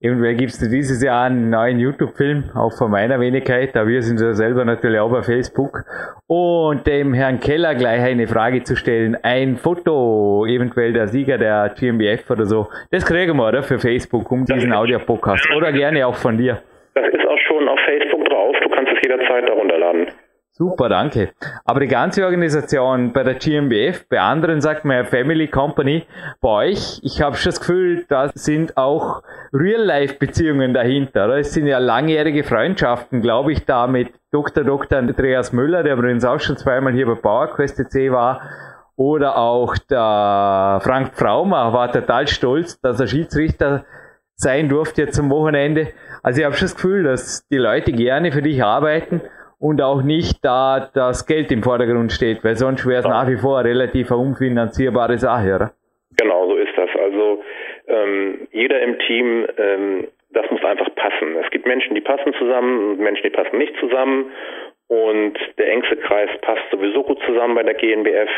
Irgendwer 0.06 0.34
gibst 0.34 0.62
du 0.62 0.70
dieses 0.70 1.02
Jahr 1.02 1.28
einen 1.28 1.50
neuen 1.50 1.80
YouTube-Film, 1.80 2.52
auch 2.56 2.78
von 2.78 2.92
meiner 2.92 3.22
Wenigkeit, 3.22 3.74
da 3.74 3.88
wir 3.88 4.02
sind 4.02 4.20
ja 4.20 4.34
selber 4.34 4.66
natürlich 4.66 5.00
auch 5.00 5.10
bei 5.10 5.24
Facebook. 5.24 5.86
Und 6.28 6.86
dem 6.86 7.14
Herrn 7.14 7.40
Keller 7.40 7.74
gleich 7.74 8.04
eine 8.04 8.28
Frage 8.28 8.64
zu 8.64 8.76
stellen. 8.76 9.16
Ein 9.24 9.56
Foto, 9.56 10.46
eventuell 10.46 10.92
der 10.92 11.08
Sieger 11.08 11.38
der 11.38 11.74
GmbF 11.80 12.30
oder 12.30 12.44
so, 12.44 12.68
das 12.92 13.06
kriegen 13.06 13.38
wir, 13.38 13.48
oder? 13.48 13.64
Für 13.64 13.80
Facebook, 13.80 14.30
um 14.30 14.44
diesen 14.44 14.74
Audio-Podcast. 14.74 15.50
Oder 15.56 15.72
gerne 15.72 16.06
auch 16.06 16.16
von 16.16 16.38
dir. 16.38 16.62
Das 16.96 17.08
ist 17.08 17.26
auch 17.26 17.40
schon 17.48 17.66
auf 17.70 17.80
Facebook 17.86 18.26
drauf, 18.26 18.58
du 18.62 18.70
kannst 18.72 18.92
es 18.92 19.00
jederzeit 19.02 19.48
darunter 19.48 19.78
laden. 19.78 20.08
Super, 20.56 20.88
danke. 20.88 21.32
Aber 21.66 21.80
die 21.80 21.88
ganze 21.88 22.24
Organisation 22.24 23.12
bei 23.12 23.24
der 23.24 23.34
GmbF, 23.34 24.08
bei 24.08 24.20
anderen 24.20 24.62
sagt 24.62 24.86
man 24.86 24.98
ja 24.98 25.04
Family 25.04 25.48
Company, 25.48 26.06
bei 26.42 26.70
euch, 26.70 27.00
ich 27.02 27.24
habe 27.24 27.36
schon 27.36 27.50
das 27.50 27.60
Gefühl, 27.60 28.06
da 28.08 28.30
sind 28.36 28.78
auch 28.78 29.24
Real-Life-Beziehungen 29.52 30.76
dahinter. 30.76 31.26
Oder? 31.26 31.40
Es 31.40 31.54
sind 31.54 31.66
ja 31.66 31.80
langjährige 31.80 32.44
Freundschaften, 32.44 33.22
glaube 33.22 33.52
ich, 33.52 33.66
da 33.66 33.88
mit 33.88 34.14
Dr. 34.32 34.64
Dr. 34.64 35.00
Andreas 35.00 35.54
Müller, 35.54 35.82
der 35.82 35.94
übrigens 35.96 36.24
auch 36.24 36.40
schon 36.40 36.56
zweimal 36.56 36.94
hier 36.94 37.08
bei 37.08 37.16
PowerQuest 37.16 37.90
C 37.90 38.12
war, 38.12 38.42
oder 38.96 39.38
auch 39.40 39.76
der 39.90 40.80
Frank 40.84 41.16
Fraumer 41.16 41.74
war 41.74 41.92
total 41.92 42.28
stolz, 42.28 42.80
dass 42.80 43.00
er 43.00 43.08
Schiedsrichter 43.08 43.86
sein 44.36 44.70
durfte 44.70 45.02
jetzt 45.02 45.20
am 45.20 45.32
Wochenende. 45.32 45.88
Also 46.22 46.42
ich 46.42 46.46
habe 46.46 46.56
schon 46.56 46.68
das 46.68 46.76
Gefühl, 46.76 47.04
dass 47.04 47.48
die 47.48 47.58
Leute 47.58 47.92
gerne 47.92 48.32
für 48.32 48.44
dich 48.44 48.64
arbeiten 48.64 49.22
und 49.64 49.82
auch 49.82 50.04
nicht 50.04 50.44
da 50.44 50.90
das 50.94 51.26
Geld 51.26 51.50
im 51.50 51.64
Vordergrund 51.64 52.12
steht, 52.12 52.44
weil 52.44 52.56
sonst 52.56 52.86
wäre 52.86 53.00
es 53.00 53.08
nach 53.08 53.30
wie 53.30 53.38
vor 53.38 53.60
eine 53.60 53.70
relativ 53.70 54.12
unfinanzierbare 54.12 55.18
Sache, 55.18 55.56
oder? 55.56 55.72
Genau, 56.20 56.48
so 56.48 56.56
ist 56.58 56.76
das. 56.76 56.90
Also 57.02 57.42
ähm, 57.88 58.48
jeder 58.52 58.82
im 58.82 59.00
Team, 59.00 59.48
ähm, 59.58 60.08
das 60.32 60.52
muss 60.52 60.62
einfach 60.66 60.94
passen. 60.96 61.38
Es 61.42 61.50
gibt 61.52 61.66
Menschen, 61.66 61.96
die 61.96 62.02
passen 62.02 62.34
zusammen 62.38 62.92
und 62.92 63.00
Menschen, 63.00 63.24
die 63.24 63.30
passen 63.30 63.58
nicht 63.58 63.74
zusammen. 63.80 64.32
Und 64.90 65.40
der 65.58 65.72
engste 65.72 65.96
Kreis 65.96 66.30
passt 66.42 66.64
sowieso 66.70 67.04
gut 67.04 67.20
zusammen 67.26 67.56
bei 67.56 67.64
der 67.64 67.76
GNBF. 67.76 68.30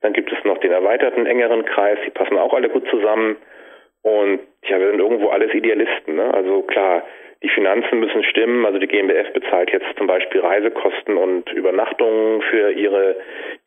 Dann 0.00 0.14
gibt 0.14 0.32
es 0.32 0.42
noch 0.44 0.56
den 0.56 0.72
erweiterten, 0.72 1.26
engeren 1.26 1.66
Kreis, 1.66 1.98
die 2.06 2.10
passen 2.10 2.38
auch 2.38 2.54
alle 2.54 2.70
gut 2.70 2.88
zusammen. 2.88 3.36
Und 4.00 4.40
ja, 4.64 4.80
wir 4.80 4.88
sind 4.88 5.00
irgendwo 5.00 5.28
alles 5.28 5.52
Idealisten. 5.52 6.16
Ne? 6.16 6.32
Also 6.32 6.62
klar, 6.62 7.02
die 7.42 7.48
Finanzen 7.48 8.00
müssen 8.00 8.22
stimmen. 8.24 8.64
Also 8.64 8.78
die 8.78 8.86
GmbF 8.86 9.32
bezahlt 9.32 9.70
jetzt 9.70 9.86
zum 9.96 10.06
Beispiel 10.06 10.40
Reisekosten 10.40 11.16
und 11.16 11.50
Übernachtungen 11.52 12.42
für 12.42 12.70
ihre 12.70 13.16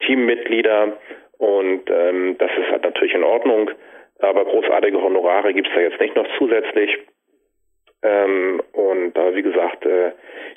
Teammitglieder. 0.05 0.97
Und 1.37 1.89
ähm, 1.89 2.37
das 2.37 2.51
ist 2.57 2.71
halt 2.71 2.83
natürlich 2.83 3.13
in 3.13 3.23
Ordnung. 3.23 3.71
Aber 4.19 4.45
großartige 4.45 5.01
Honorare 5.01 5.53
gibt 5.53 5.67
es 5.67 5.73
da 5.73 5.81
jetzt 5.81 5.99
nicht 5.99 6.15
noch 6.15 6.27
zusätzlich. 6.37 6.97
Ähm, 8.01 8.61
und 8.71 9.17
äh, 9.17 9.35
wie 9.35 9.41
gesagt, 9.41 9.85
äh, 9.85 10.11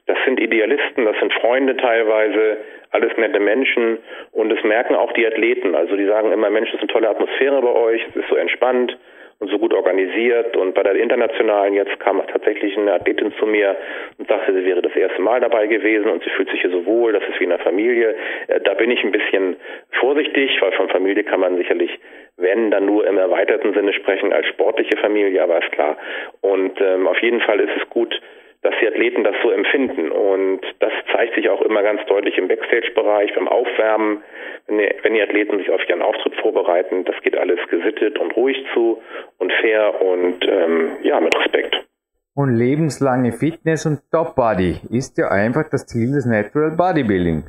das 0.06 0.18
sind 0.24 0.38
Idealisten, 0.38 1.04
das 1.04 1.18
sind 1.18 1.32
Freunde 1.34 1.76
teilweise, 1.76 2.58
alles 2.90 3.16
nette 3.16 3.40
Menschen. 3.40 3.98
Und 4.30 4.52
es 4.52 4.62
merken 4.62 4.94
auch 4.94 5.12
die 5.12 5.26
Athleten. 5.26 5.74
Also 5.74 5.96
die 5.96 6.06
sagen 6.06 6.30
immer, 6.30 6.50
Mensch, 6.50 6.70
das 6.70 6.80
ist 6.80 6.88
eine 6.88 6.92
tolle 6.92 7.10
Atmosphäre 7.10 7.60
bei 7.60 7.72
euch, 7.72 8.06
es 8.10 8.16
ist 8.16 8.28
so 8.28 8.36
entspannt 8.36 8.96
so 9.40 9.58
gut 9.58 9.72
organisiert. 9.72 10.56
Und 10.56 10.74
bei 10.74 10.82
der 10.82 10.96
internationalen 10.96 11.74
jetzt 11.74 11.98
kam 12.00 12.20
tatsächlich 12.26 12.76
eine 12.76 12.92
Athletin 12.92 13.32
zu 13.38 13.46
mir 13.46 13.76
und 14.18 14.28
sagte, 14.28 14.52
sie 14.52 14.64
wäre 14.64 14.82
das 14.82 14.94
erste 14.96 15.22
Mal 15.22 15.40
dabei 15.40 15.66
gewesen 15.66 16.10
und 16.10 16.24
sie 16.24 16.30
fühlt 16.30 16.50
sich 16.50 16.60
hier 16.60 16.70
so 16.70 16.84
wohl, 16.86 17.12
das 17.12 17.22
ist 17.28 17.38
wie 17.38 17.44
in 17.44 17.52
einer 17.52 17.62
Familie. 17.62 18.16
Äh, 18.48 18.60
da 18.60 18.74
bin 18.74 18.90
ich 18.90 19.02
ein 19.04 19.12
bisschen 19.12 19.56
vorsichtig, 20.00 20.60
weil 20.60 20.72
von 20.72 20.88
Familie 20.88 21.22
kann 21.24 21.40
man 21.40 21.56
sicherlich, 21.56 21.90
wenn, 22.36 22.70
dann 22.70 22.86
nur 22.86 23.06
im 23.06 23.18
erweiterten 23.18 23.74
Sinne 23.74 23.92
sprechen 23.92 24.32
als 24.32 24.46
sportliche 24.48 24.96
Familie, 24.96 25.42
aber 25.42 25.62
ist 25.62 25.72
klar. 25.72 25.96
Und 26.40 26.80
ähm, 26.80 27.06
auf 27.06 27.20
jeden 27.22 27.40
Fall 27.40 27.60
ist 27.60 27.76
es 27.76 27.88
gut, 27.90 28.20
dass 28.62 28.74
die 28.80 28.88
Athleten 28.88 29.24
das 29.24 29.34
so 29.42 29.50
empfinden. 29.50 30.10
Und 30.10 30.60
das 30.80 30.92
zeigt 31.12 31.34
sich 31.34 31.48
auch 31.48 31.62
immer 31.62 31.82
ganz 31.82 32.04
deutlich 32.06 32.36
im 32.38 32.48
Backstage-Bereich, 32.48 33.34
beim 33.34 33.48
Aufwärmen, 33.48 34.22
wenn 34.66 34.78
die, 34.78 34.90
wenn 35.02 35.14
die 35.14 35.22
Athleten 35.22 35.58
sich 35.58 35.70
auf 35.70 35.80
ihren 35.88 36.02
Auftritt 36.02 36.34
vorbereiten. 36.36 37.04
Das 37.04 37.16
geht 37.22 37.36
alles 37.36 37.60
gesittet 37.68 38.18
und 38.18 38.36
ruhig 38.36 38.56
zu 38.74 39.00
und 39.38 39.52
fair 39.60 40.00
und 40.02 40.46
ähm, 40.48 40.96
ja, 41.02 41.20
mit 41.20 41.36
Respekt. 41.36 41.88
Und 42.34 42.54
lebenslange 42.54 43.32
Fitness 43.32 43.84
und 43.86 43.98
Top 44.12 44.36
Body 44.36 44.76
ist 44.90 45.18
ja 45.18 45.28
einfach 45.28 45.68
das 45.70 45.86
Ziel 45.86 46.12
des 46.12 46.26
Natural 46.26 46.70
Bodybuilding. 46.76 47.44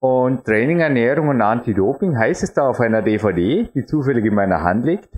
Und 0.00 0.44
Training, 0.44 0.80
Ernährung 0.80 1.28
und 1.28 1.40
Anti-Doping 1.40 2.18
heißt 2.18 2.42
es 2.42 2.52
da 2.52 2.68
auf 2.68 2.78
einer 2.80 3.00
DVD, 3.00 3.66
die 3.74 3.86
zufällig 3.86 4.26
in 4.26 4.34
meiner 4.34 4.62
Hand 4.62 4.84
liegt. 4.84 5.08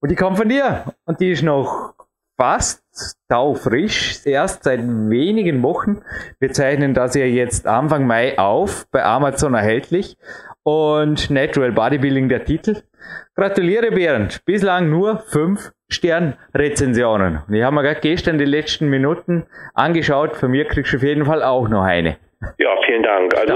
Und 0.00 0.10
die 0.10 0.16
kommt 0.16 0.38
von 0.38 0.48
dir. 0.48 0.84
Und 1.04 1.20
die 1.20 1.32
ist 1.32 1.42
noch 1.42 1.93
fast 2.36 2.82
taufrisch, 3.28 4.20
erst 4.24 4.64
seit 4.64 4.80
wenigen 4.80 5.62
Wochen. 5.62 6.02
Wir 6.40 6.52
zeichnen 6.52 6.94
das 6.94 7.14
ja 7.14 7.24
jetzt 7.24 7.66
Anfang 7.66 8.06
Mai 8.06 8.38
auf, 8.38 8.86
bei 8.90 9.04
Amazon 9.04 9.54
erhältlich. 9.54 10.16
Und 10.62 11.30
Natural 11.30 11.72
Bodybuilding 11.72 12.28
der 12.30 12.44
Titel. 12.44 12.82
Gratuliere 13.34 13.90
Bernd, 13.90 14.44
bislang 14.46 14.88
nur 14.88 15.18
fünf 15.18 15.72
Sternrezensionen. 15.88 17.40
Ich 17.50 17.62
habe 17.62 17.74
mir 17.74 17.82
gerade 17.82 18.00
gestern 18.00 18.38
die 18.38 18.46
letzten 18.46 18.88
Minuten 18.88 19.44
angeschaut, 19.74 20.36
von 20.36 20.50
mir 20.50 20.64
kriegst 20.64 20.94
du 20.94 20.96
auf 20.96 21.02
jeden 21.02 21.26
Fall 21.26 21.42
auch 21.42 21.68
noch 21.68 21.82
eine. 21.82 22.16
Ja, 22.58 22.70
vielen 22.86 23.02
Dank. 23.02 23.34
Also, 23.36 23.54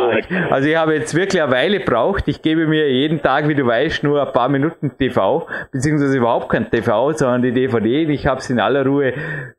also 0.51 0.69
ich 0.69 0.77
habe 0.77 0.95
jetzt 0.95 1.15
wirklich 1.15 1.43
eine 1.43 1.53
Weile 1.53 1.81
braucht. 1.81 2.29
Ich 2.29 2.43
gebe 2.43 2.67
mir 2.67 2.91
jeden 2.91 3.23
Tag, 3.23 3.49
wie 3.49 3.55
du 3.55 3.67
weißt, 3.67 4.05
nur 4.05 4.27
ein 4.27 4.33
paar 4.33 4.49
Minuten 4.49 4.97
TV, 4.99 5.47
beziehungsweise 5.73 6.17
überhaupt 6.17 6.49
kein 6.49 6.71
TV, 6.71 7.13
sondern 7.13 7.43
die 7.43 7.53
DVD. 7.53 8.05
Ich 8.05 8.27
habe 8.27 8.41
es 8.41 8.51
in 8.51 8.61
aller 8.61 8.85
Ruhe 8.85 9.13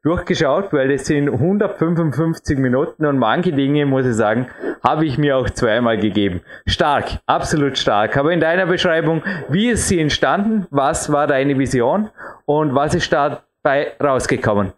durchgeschaut, 0.04 0.72
weil 0.74 0.90
das 0.90 1.06
sind 1.06 1.30
155 1.30 2.58
Minuten 2.58 3.06
und 3.06 3.18
manche 3.18 3.52
Dinge, 3.52 3.86
muss 3.86 4.06
ich 4.06 4.14
sagen, 4.14 4.48
habe 4.84 5.06
ich 5.06 5.18
mir 5.18 5.38
auch 5.38 5.50
zweimal 5.50 5.98
gegeben. 5.98 6.42
Stark, 6.66 7.06
absolut 7.26 7.78
stark. 7.78 8.18
Aber 8.18 8.32
in 8.32 8.40
deiner 8.40 8.66
Beschreibung, 8.66 9.24
wie 9.50 9.70
ist 9.70 9.88
sie 9.88 10.00
entstanden? 10.00 10.68
Was 10.72 11.12
war 11.12 11.28
deine 11.28 11.58
Vision? 11.58 12.10
Und 12.46 12.74
was 12.76 12.96
ist 12.96 13.12
dabei 13.12 13.92
rausgekommen? 14.02 14.74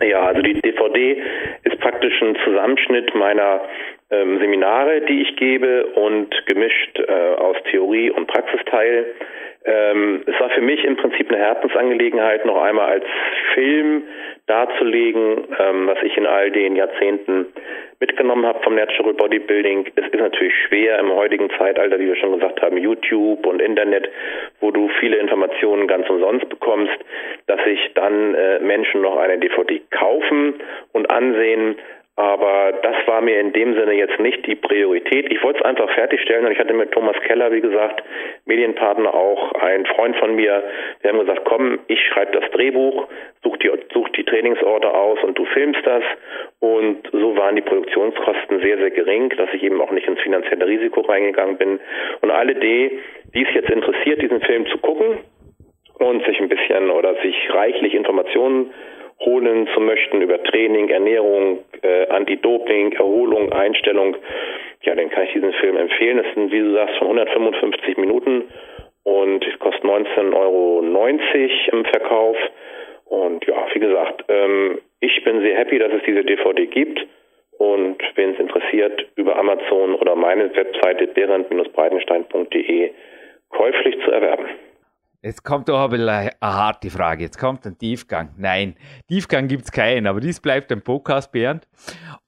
Ja, 0.00 0.26
also 0.26 0.42
die 0.42 0.60
DVD 0.60 1.16
ist 1.82 1.90
praktisch 1.90 2.22
ein 2.22 2.36
Zusammenschnitt 2.44 3.14
meiner 3.14 3.60
ähm, 4.12 4.38
Seminare, 4.38 5.00
die 5.00 5.22
ich 5.22 5.36
gebe 5.36 5.86
und 5.86 6.28
gemischt 6.46 6.98
äh, 6.98 7.34
aus 7.36 7.56
Theorie 7.70 8.10
und 8.10 8.26
Praxisteil. 8.26 9.06
Ähm, 9.64 10.22
es 10.26 10.38
war 10.40 10.50
für 10.50 10.60
mich 10.60 10.84
im 10.84 10.96
Prinzip 10.96 11.30
eine 11.30 11.38
Herzensangelegenheit, 11.38 12.44
noch 12.44 12.60
einmal 12.60 12.90
als 12.90 13.04
Film 13.54 14.02
darzulegen, 14.46 15.44
ähm, 15.58 15.86
was 15.86 15.98
ich 16.02 16.16
in 16.16 16.26
all 16.26 16.50
den 16.50 16.74
Jahrzehnten 16.74 17.46
mitgenommen 18.00 18.44
habe 18.44 18.60
vom 18.64 18.74
Natural 18.74 19.14
Bodybuilding. 19.14 19.86
Es 19.94 20.04
ist 20.06 20.14
natürlich 20.14 20.52
schwer 20.66 20.98
im 20.98 21.12
heutigen 21.12 21.48
Zeitalter, 21.56 22.00
wie 22.00 22.08
wir 22.08 22.16
schon 22.16 22.32
gesagt 22.32 22.60
haben, 22.60 22.76
YouTube 22.76 23.46
und 23.46 23.62
Internet, 23.62 24.10
wo 24.60 24.72
du 24.72 24.88
viele 24.98 25.16
Informationen 25.16 25.86
ganz 25.86 26.10
umsonst 26.10 26.48
bekommst, 26.48 26.98
dass 27.46 27.62
sich 27.62 27.78
dann 27.94 28.34
äh, 28.34 28.58
Menschen 28.58 29.02
noch 29.02 29.16
eine 29.16 29.38
DVD 29.38 29.80
kaufen 29.90 30.54
und 30.92 31.08
ansehen, 31.12 31.76
aber 32.16 32.72
das 32.82 32.96
war 33.06 33.22
mir 33.22 33.40
in 33.40 33.54
dem 33.54 33.74
Sinne 33.74 33.94
jetzt 33.94 34.20
nicht 34.20 34.46
die 34.46 34.54
Priorität. 34.54 35.32
Ich 35.32 35.42
wollte 35.42 35.60
es 35.60 35.64
einfach 35.64 35.90
fertigstellen 35.94 36.44
und 36.44 36.52
ich 36.52 36.58
hatte 36.58 36.74
mit 36.74 36.92
Thomas 36.92 37.16
Keller, 37.26 37.50
wie 37.52 37.62
gesagt, 37.62 38.02
Medienpartner 38.44 39.14
auch, 39.14 39.52
ein 39.52 39.86
Freund 39.86 40.16
von 40.16 40.36
mir. 40.36 40.62
Wir 41.00 41.10
haben 41.10 41.20
gesagt, 41.20 41.42
komm, 41.44 41.78
ich 41.86 42.00
schreibe 42.08 42.38
das 42.38 42.50
Drehbuch, 42.50 43.08
such 43.42 43.56
die, 43.58 43.70
such 43.94 44.10
die 44.10 44.24
Trainingsorte 44.24 44.92
aus 44.92 45.22
und 45.22 45.38
du 45.38 45.46
filmst 45.46 45.80
das. 45.86 46.02
Und 46.60 46.98
so 47.12 47.34
waren 47.36 47.56
die 47.56 47.62
Produktionskosten 47.62 48.60
sehr, 48.60 48.76
sehr 48.76 48.90
gering, 48.90 49.30
dass 49.30 49.48
ich 49.54 49.62
eben 49.62 49.80
auch 49.80 49.90
nicht 49.90 50.06
ins 50.06 50.20
finanzielle 50.20 50.66
Risiko 50.66 51.00
reingegangen 51.00 51.56
bin. 51.56 51.80
Und 52.20 52.30
alle 52.30 52.54
die, 52.54 53.00
die 53.34 53.46
es 53.46 53.54
jetzt 53.54 53.70
interessiert, 53.70 54.20
diesen 54.20 54.42
Film 54.42 54.66
zu 54.66 54.76
gucken 54.78 55.18
und 55.98 56.24
sich 56.26 56.38
ein 56.40 56.48
bisschen 56.48 56.90
oder 56.90 57.14
sich 57.22 57.36
reichlich 57.54 57.94
Informationen 57.94 58.70
holen 59.24 59.68
zu 59.74 59.80
möchten 59.80 60.20
über 60.20 60.42
Training, 60.42 60.88
Ernährung, 60.88 61.58
äh, 61.82 62.06
Anti-Doping, 62.08 62.92
Erholung, 62.92 63.52
Einstellung, 63.52 64.16
ja, 64.82 64.94
dann 64.94 65.10
kann 65.10 65.24
ich 65.24 65.32
diesen 65.32 65.52
Film 65.54 65.76
empfehlen. 65.76 66.18
Es 66.18 66.34
sind, 66.34 66.50
wie 66.50 66.60
du 66.60 66.72
sagst, 66.72 66.96
von 66.96 67.06
155 67.08 67.96
Minuten 67.98 68.44
und 69.04 69.46
es 69.46 69.58
kostet 69.58 69.84
19,90 69.84 70.34
Euro 70.34 70.80
im 71.72 71.84
Verkauf. 71.84 72.36
Und 73.04 73.46
ja, 73.46 73.66
wie 73.72 73.80
gesagt, 73.80 74.24
ähm, 74.28 74.80
ich 75.00 75.22
bin 75.24 75.42
sehr 75.42 75.56
happy, 75.56 75.78
dass 75.78 75.92
es 75.92 76.02
diese 76.06 76.24
DVD 76.24 76.66
gibt. 76.66 77.06
Und 77.58 78.02
wen 78.16 78.30
es 78.34 78.40
interessiert, 78.40 79.06
über 79.14 79.36
Amazon 79.38 79.94
oder 79.94 80.16
meine 80.16 80.54
Webseite 80.56 81.06
berend-breitenstein.de 81.06 82.90
käuflich 83.50 84.00
zu 84.04 84.10
erwerben. 84.10 84.46
Jetzt 85.24 85.44
kommt 85.44 85.68
doch 85.68 85.92
ein 85.92 86.08
eine 86.08 86.32
harte 86.42 86.90
Frage. 86.90 87.22
Jetzt 87.22 87.38
kommt 87.38 87.64
ein 87.64 87.78
Tiefgang. 87.78 88.34
Nein, 88.36 88.74
Tiefgang 89.06 89.46
gibt 89.46 89.66
es 89.66 89.70
keinen, 89.70 90.08
aber 90.08 90.20
dies 90.20 90.40
bleibt 90.40 90.72
ein 90.72 90.82
Podcast, 90.82 91.30
Bernd. 91.30 91.68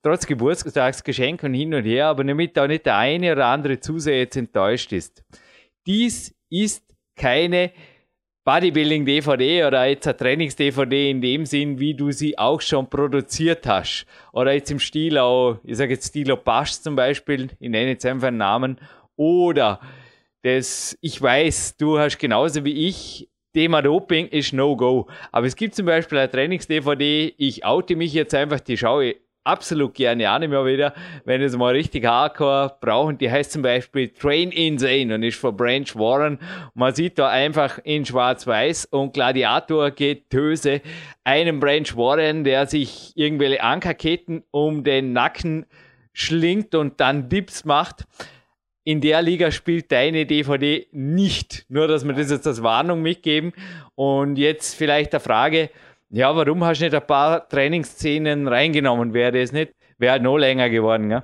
Trotz 0.01 0.25
Geburtstagsgeschenk 0.25 1.43
und 1.43 1.55
hin 1.55 1.75
und 1.75 1.85
her, 1.85 2.07
aber 2.07 2.23
damit 2.23 2.57
auch 2.57 2.69
nicht 2.69 2.87
der 2.87 2.97
eine 2.97 3.33
oder 3.33 3.47
andere 3.47 3.81
Zuseher 3.81 4.19
jetzt 4.19 4.37
enttäuscht 4.37 4.93
ist. 4.93 5.25
Dies 5.89 6.37
ist 6.51 6.85
keine 7.17 7.73
Bodybuilding-DVD 8.45 9.65
oder 9.65 9.87
jetzt 9.87 10.07
eine 10.07 10.17
Trainings-DVD 10.17 11.11
in 11.11 11.21
dem 11.21 11.47
Sinn, 11.47 11.81
wie 11.81 11.95
du 11.95 12.13
sie 12.13 12.39
auch 12.39 12.61
schon 12.61 12.89
produziert 12.89 13.67
hast. 13.67 14.07
Oder 14.33 14.53
jetzt 14.53 14.71
im 14.71 14.79
Stil 14.79 15.19
auch, 15.19 15.59
ich 15.65 15.79
sage 15.79 15.95
jetzt 15.95 16.11
Stilo 16.11 16.37
Pasch 16.37 16.73
zum 16.73 16.95
Beispiel, 16.95 17.51
ich 17.59 17.71
nenne 17.71 17.91
jetzt 17.91 18.07
einfach 18.07 18.29
einen 18.29 18.37
Namen. 18.37 18.79
Oder 19.17 19.81
das, 20.45 20.97
ich 21.01 21.21
weiß, 21.21 21.79
du 21.79 21.99
hast 21.99 22.19
genauso 22.19 22.65
wie 22.65 22.87
ich, 22.87 23.29
Thema 23.55 23.81
Doping 23.81 24.29
ist 24.29 24.53
No-Go. 24.53 25.09
Aber 25.33 25.47
es 25.47 25.57
gibt 25.57 25.75
zum 25.75 25.87
Beispiel 25.87 26.19
eine 26.19 26.31
Trainings-DVD, 26.31 27.35
ich 27.39 27.65
oute 27.65 27.97
mich 27.97 28.13
jetzt 28.13 28.35
einfach, 28.35 28.61
die 28.61 28.77
schaue 28.77 29.15
absolut 29.45 29.95
gerne 29.95 30.29
an 30.29 30.43
immer 30.43 30.67
wieder, 30.67 30.93
wenn 31.25 31.41
es 31.41 31.57
mal 31.57 31.73
richtig 31.73 32.05
hardcore 32.05 32.77
brauchen. 32.81 33.17
Die 33.19 33.31
heißt 33.31 33.53
zum 33.53 33.63
Beispiel 33.63 34.09
Train 34.09 34.51
Insane 34.51 35.15
und 35.15 35.23
ist 35.23 35.39
von 35.39 35.57
Branch 35.57 35.95
Warren. 35.95 36.39
Man 36.75 36.95
sieht 36.95 37.19
da 37.19 37.29
einfach 37.29 37.79
in 37.85 38.05
schwarz-weiß 38.05 38.87
und 38.87 39.15
Gladiator 39.15 39.91
geht 39.93 40.31
Töse 40.31 40.83
einem 41.25 41.61
Branch 41.61 41.95
Warren, 41.95 42.45
der 42.45 42.67
sich 42.67 43.13
irgendwelche 43.15 43.63
Ankerketten 43.63 44.45
um 44.51 44.83
den 44.83 45.13
Nacken 45.13 45.67
schlingt 46.13 46.75
und 46.75 47.01
dann 47.01 47.29
Dips 47.29 47.65
macht 47.65 48.05
in 48.85 49.01
der 49.01 49.23
Liga 49.23 49.51
spielt 49.51 49.91
deine 49.91 50.27
DVD 50.27 50.87
nicht. 50.93 51.65
Nur, 51.71 51.89
dass 51.89 52.07
wir 52.07 52.15
das 52.15 52.31
jetzt 52.31 52.47
als 52.47 52.63
Warnung 52.63 53.03
mitgeben. 53.03 53.53
Und 53.97 54.37
jetzt 54.37 54.75
vielleicht 54.75 55.13
der 55.13 55.21
Frage, 55.21 55.71
ja, 56.11 56.35
warum 56.37 56.65
hast 56.65 56.81
du 56.81 56.85
nicht 56.85 56.95
ein 56.95 57.07
paar 57.07 57.49
Trainingsszenen 57.49 58.47
reingenommen? 58.47 59.15
Wäre 59.15 59.33
das 59.33 59.53
nicht, 59.53 59.73
wäre 59.99 60.13
halt 60.13 60.23
noch 60.23 60.37
länger 60.37 60.69
geworden, 60.69 61.11
ja? 61.11 61.23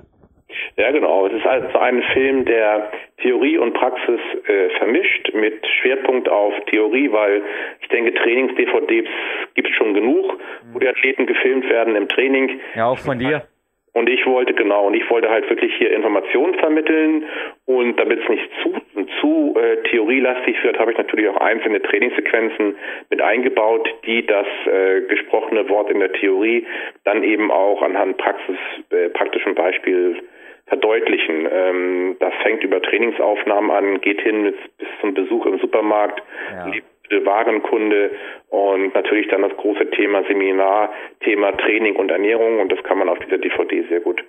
Ja, 0.77 0.91
genau. 0.91 1.27
Es 1.27 1.33
ist 1.33 1.45
also 1.45 1.77
ein 1.77 2.01
Film, 2.13 2.45
der 2.45 2.91
Theorie 3.21 3.57
und 3.57 3.73
Praxis 3.73 4.19
äh, 4.47 4.69
vermischt 4.77 5.31
mit 5.33 5.65
Schwerpunkt 5.81 6.27
auf 6.27 6.53
Theorie, 6.71 7.11
weil 7.11 7.41
ich 7.81 7.87
denke, 7.89 8.13
Trainings-DVDs 8.15 9.07
gibt 9.53 9.69
es 9.69 9.75
schon 9.75 9.93
genug, 9.93 10.39
wo 10.73 10.79
die 10.79 10.87
Athleten 10.87 11.25
gefilmt 11.25 11.69
werden 11.69 11.95
im 11.95 12.07
Training. 12.07 12.59
Ja, 12.75 12.87
auch 12.87 12.97
von 12.97 13.19
dir. 13.19 13.43
Und 13.93 14.09
ich 14.09 14.25
wollte, 14.25 14.53
genau, 14.53 14.87
und 14.87 14.93
ich 14.93 15.09
wollte 15.09 15.29
halt 15.29 15.49
wirklich 15.49 15.73
hier 15.75 15.91
Informationen 15.91 16.53
vermitteln 16.55 17.25
und 17.65 17.99
damit 17.99 18.21
es 18.21 18.29
nicht 18.29 18.49
zu, 18.63 18.73
zu 19.19 19.55
äh, 19.59 19.83
theorielastig 19.89 20.63
wird, 20.63 20.79
habe 20.79 20.91
ich 20.91 20.97
natürlich 20.97 21.27
auch 21.27 21.37
einzelne 21.37 21.81
Trainingssequenzen 21.81 22.77
mit 23.09 23.21
eingebaut, 23.21 23.89
die 24.05 24.25
das 24.25 24.47
äh, 24.65 25.01
gesprochene 25.01 25.67
Wort 25.67 25.91
in 25.91 25.99
der 25.99 26.13
Theorie 26.13 26.65
dann 27.03 27.23
eben 27.23 27.51
auch 27.51 27.81
anhand 27.81 28.17
Praxis, 28.17 28.57
äh, 28.91 29.09
praktischen 29.09 29.55
Beispiel 29.55 30.21
verdeutlichen. 30.67 31.49
Ähm, 31.51 32.15
das 32.19 32.33
fängt 32.43 32.63
über 32.63 32.81
Trainingsaufnahmen 32.81 33.71
an, 33.71 33.99
geht 33.99 34.21
hin 34.21 34.43
bis, 34.43 34.55
bis 34.77 34.87
zum 35.01 35.13
Besuch 35.13 35.45
im 35.45 35.59
Supermarkt, 35.59 36.23
ja. 36.49 36.71
Warenkunde 37.25 38.11
und 38.49 38.93
natürlich 38.93 39.27
dann 39.29 39.41
das 39.41 39.55
große 39.57 39.89
Thema 39.91 40.23
Seminar, 40.27 40.89
Thema 41.23 41.51
Training 41.57 41.95
und 41.95 42.09
Ernährung 42.11 42.59
und 42.59 42.71
das 42.71 42.81
kann 42.83 42.97
man 42.97 43.09
auf 43.09 43.19
dieser 43.19 43.37
DVD 43.37 43.83
sehr 43.89 43.99
gut. 43.99 44.23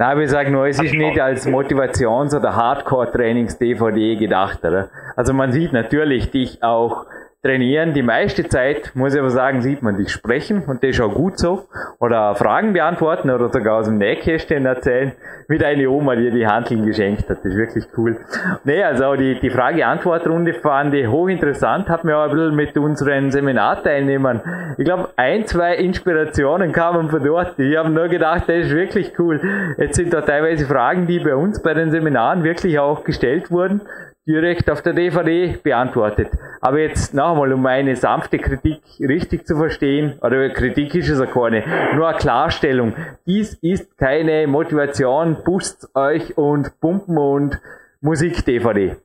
Na, 0.00 0.16
wir 0.16 0.28
sagen 0.28 0.52
nur, 0.52 0.66
es 0.66 0.80
ist 0.80 0.94
nicht 0.94 1.20
als 1.20 1.48
Motivations- 1.48 2.36
oder 2.36 2.54
Hardcore-Trainings-DVD 2.54 4.16
gedacht, 4.16 4.60
oder? 4.64 4.90
Also 5.16 5.34
man 5.34 5.50
sieht 5.50 5.72
natürlich 5.72 6.30
dich 6.30 6.62
auch 6.62 7.06
trainieren. 7.42 7.94
Die 7.94 8.02
meiste 8.02 8.48
Zeit, 8.48 8.92
muss 8.94 9.14
ich 9.14 9.20
aber 9.20 9.30
sagen, 9.30 9.62
sieht 9.62 9.80
man 9.80 9.96
dich 9.96 10.10
sprechen 10.10 10.64
und 10.66 10.82
das 10.82 10.90
ist 10.90 11.00
auch 11.00 11.14
gut 11.14 11.38
so. 11.38 11.68
Oder 12.00 12.34
Fragen 12.34 12.72
beantworten 12.72 13.30
oder 13.30 13.48
sogar 13.48 13.78
aus 13.78 13.86
dem 13.86 13.98
Nähkästchen 13.98 14.66
erzählen, 14.66 15.12
wie 15.46 15.56
deine 15.56 15.88
Oma 15.88 16.16
dir 16.16 16.32
die 16.32 16.46
Handeln 16.46 16.84
geschenkt 16.84 17.30
hat. 17.30 17.38
Das 17.38 17.52
ist 17.52 17.56
wirklich 17.56 17.84
cool. 17.96 18.16
Nee, 18.64 18.82
also 18.82 19.14
die, 19.14 19.38
die 19.38 19.50
Frage-Antwort-Runde 19.50 20.54
fand 20.54 20.92
ich 20.94 21.06
hochinteressant, 21.06 21.88
hat 21.88 22.02
mir 22.02 22.16
auch 22.16 22.24
ein 22.24 22.30
bisschen 22.30 22.56
mit 22.56 22.76
unseren 22.76 23.30
Seminarteilnehmern, 23.30 24.42
ich 24.76 24.84
glaube, 24.84 25.10
ein, 25.16 25.46
zwei 25.46 25.76
Inspirationen 25.76 26.72
kamen 26.72 27.08
von 27.08 27.22
dort. 27.22 27.58
Ich 27.58 27.76
habe 27.76 27.90
nur 27.90 28.08
gedacht, 28.08 28.44
das 28.48 28.66
ist 28.66 28.74
wirklich 28.74 29.12
cool. 29.18 29.40
Jetzt 29.78 29.94
sind 29.94 30.12
da 30.12 30.22
teilweise 30.22 30.66
Fragen, 30.66 31.06
die 31.06 31.20
bei 31.20 31.36
uns 31.36 31.62
bei 31.62 31.74
den 31.74 31.92
Seminaren 31.92 32.42
wirklich 32.42 32.78
auch 32.78 33.04
gestellt 33.04 33.50
wurden 33.50 33.82
direkt 34.28 34.70
auf 34.70 34.82
der 34.82 34.92
DVD 34.92 35.58
beantwortet. 35.62 36.28
Aber 36.60 36.78
jetzt 36.78 37.14
noch 37.14 37.32
einmal, 37.32 37.52
um 37.52 37.62
meine 37.62 37.96
sanfte 37.96 38.38
Kritik 38.38 38.82
richtig 39.00 39.46
zu 39.46 39.56
verstehen, 39.56 40.18
oder 40.20 40.50
Kritik 40.50 40.94
ist 40.94 41.08
es 41.08 41.18
ja 41.18 41.26
keine, 41.26 41.64
nur 41.94 42.06
eine 42.06 42.18
Klarstellung. 42.18 42.94
Dies 43.26 43.54
ist 43.62 43.96
keine 43.96 44.46
Motivation, 44.46 45.38
pusht 45.44 45.84
euch 45.94 46.36
und 46.36 46.78
Pumpen 46.80 47.16
und 47.16 47.58
Musik-DVD. 48.02 48.96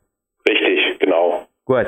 Richtig, 0.47 0.99
genau. 0.99 1.47
Gut. 1.65 1.87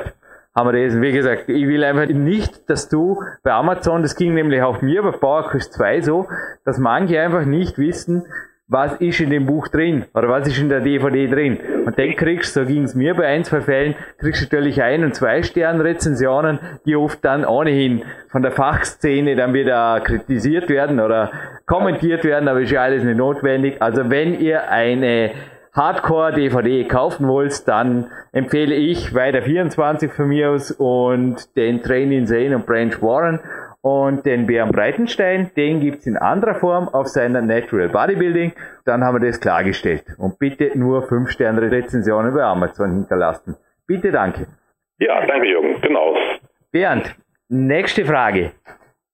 Haben 0.56 0.72
wir 0.72 0.86
das. 0.86 0.98
Wie 0.98 1.12
gesagt, 1.12 1.50
ich 1.50 1.68
will 1.68 1.84
einfach 1.84 2.06
nicht, 2.06 2.70
dass 2.70 2.88
du 2.88 3.22
bei 3.42 3.52
Amazon, 3.52 4.00
das 4.00 4.16
ging 4.16 4.32
nämlich 4.32 4.62
auch 4.62 4.80
mir 4.80 5.02
bei 5.02 5.10
PowerQuest 5.10 5.74
2 5.74 6.00
so, 6.00 6.28
dass 6.64 6.78
manche 6.78 7.20
einfach 7.20 7.44
nicht 7.44 7.76
wissen, 7.76 8.24
was 8.68 8.94
ist 8.94 9.20
in 9.20 9.30
dem 9.30 9.46
Buch 9.46 9.68
drin 9.68 10.06
oder 10.12 10.28
was 10.28 10.48
ist 10.48 10.58
in 10.58 10.68
der 10.68 10.80
DVD 10.80 11.28
drin. 11.28 11.58
Und 11.84 11.96
dann 11.98 12.16
kriegst 12.16 12.56
du, 12.56 12.60
so 12.60 12.66
ging 12.66 12.82
es 12.82 12.96
mir 12.96 13.14
bei 13.14 13.26
ein, 13.26 13.44
zwei 13.44 13.60
Fällen, 13.60 13.94
kriegst 14.18 14.40
du 14.40 14.44
natürlich 14.46 14.82
ein- 14.82 15.04
und 15.04 15.14
zwei 15.14 15.42
Stern 15.42 15.80
Rezensionen, 15.80 16.58
die 16.84 16.96
oft 16.96 17.24
dann 17.24 17.44
ohnehin 17.44 18.02
von 18.28 18.42
der 18.42 18.50
Fachszene 18.50 19.36
dann 19.36 19.54
wieder 19.54 20.00
kritisiert 20.00 20.68
werden 20.68 20.98
oder 20.98 21.30
kommentiert 21.66 22.24
werden, 22.24 22.48
aber 22.48 22.60
ist 22.60 22.72
ja 22.72 22.82
alles 22.82 23.04
nicht 23.04 23.16
notwendig. 23.16 23.80
Also 23.80 24.10
wenn 24.10 24.40
ihr 24.40 24.68
eine 24.68 25.30
Hardcore-DVD 25.76 26.88
kaufen 26.88 27.28
wollt, 27.28 27.68
dann 27.68 28.10
empfehle 28.32 28.74
ich 28.74 29.14
weiter 29.14 29.42
24 29.42 30.10
von 30.10 30.26
mir 30.26 30.50
aus 30.50 30.70
und 30.72 31.54
den 31.54 31.82
Train 31.82 32.26
Zane 32.26 32.56
und 32.56 32.66
Branch 32.66 33.00
Warren 33.02 33.40
und 33.86 34.26
den 34.26 34.46
Bären 34.46 34.72
Breitenstein, 34.72 35.52
den 35.56 35.78
gibt's 35.78 36.08
in 36.08 36.16
anderer 36.16 36.56
Form 36.56 36.88
auf 36.88 37.06
seiner 37.06 37.40
Natural 37.40 37.88
Bodybuilding. 37.88 38.52
Dann 38.84 39.04
haben 39.04 39.22
wir 39.22 39.24
das 39.24 39.38
klargestellt. 39.38 40.02
Und 40.18 40.40
bitte 40.40 40.76
nur 40.76 41.06
5 41.06 41.30
Sterne 41.30 41.70
Rezensionen 41.70 42.34
bei 42.34 42.42
Amazon 42.42 42.94
hinterlassen. 42.94 43.56
Bitte 43.86 44.10
danke. 44.10 44.48
Ja, 44.98 45.24
danke 45.24 45.46
Jürgen. 45.46 45.80
Genau. 45.82 46.16
Bernd, 46.72 47.14
nächste 47.48 48.04
Frage. 48.04 48.50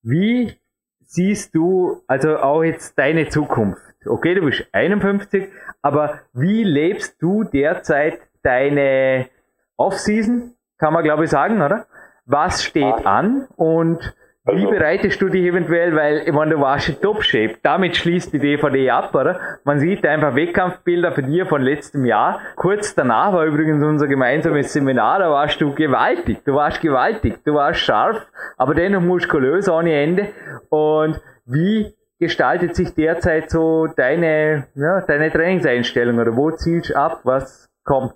Wie 0.02 0.54
siehst 1.02 1.54
du 1.54 2.00
also 2.06 2.38
auch 2.38 2.62
jetzt 2.62 2.98
deine 2.98 3.28
Zukunft? 3.28 3.82
Okay, 4.06 4.34
du 4.36 4.46
bist 4.46 4.66
51, 4.72 5.50
aber 5.82 6.20
wie 6.32 6.64
lebst 6.64 7.20
du 7.20 7.44
derzeit 7.44 8.20
deine 8.42 9.28
Off-Season? 9.76 10.54
Kann 10.78 10.94
man 10.94 11.04
glaube 11.04 11.24
ich 11.24 11.30
sagen, 11.30 11.60
oder? 11.60 11.84
Was 12.24 12.64
steht 12.64 13.04
an 13.04 13.48
und 13.56 14.14
Also, 14.44 14.60
Wie 14.60 14.66
bereitest 14.66 15.22
du 15.22 15.28
dich 15.28 15.44
eventuell, 15.44 15.94
weil, 15.94 16.22
ich 16.26 16.32
meine, 16.32 16.50
du 16.50 16.60
warst 16.60 16.88
in 16.88 17.00
Top-Shape, 17.00 17.58
damit 17.62 17.96
schließt 17.96 18.32
die 18.32 18.40
DVD 18.40 18.90
ab, 18.90 19.14
oder? 19.14 19.38
Man 19.64 19.78
sieht 19.78 20.04
einfach 20.04 20.34
Wettkampfbilder 20.34 21.12
von 21.12 21.26
dir 21.26 21.46
von 21.46 21.62
letztem 21.62 22.04
Jahr. 22.04 22.40
Kurz 22.56 22.96
danach 22.96 23.32
war 23.32 23.44
übrigens 23.44 23.84
unser 23.84 24.08
gemeinsames 24.08 24.72
Seminar, 24.72 25.20
da 25.20 25.30
warst 25.30 25.60
du 25.60 25.72
gewaltig, 25.72 26.38
du 26.44 26.54
warst 26.54 26.82
gewaltig, 26.82 27.44
du 27.44 27.54
warst 27.54 27.80
scharf, 27.80 28.26
aber 28.58 28.74
dennoch 28.74 29.00
muskulös 29.00 29.68
ohne 29.68 29.94
Ende. 29.94 30.30
Und 30.70 31.20
wie 31.46 31.94
gestaltet 32.18 32.74
sich 32.74 32.96
derzeit 32.96 33.48
so 33.48 33.86
deine, 33.96 34.66
ja, 34.74 35.04
deine 35.06 35.30
Trainingseinstellung 35.30 36.18
oder 36.18 36.36
wo 36.36 36.50
zielst 36.50 36.90
du 36.90 36.96
ab, 36.96 37.20
was 37.22 37.70
kommt? 37.84 38.14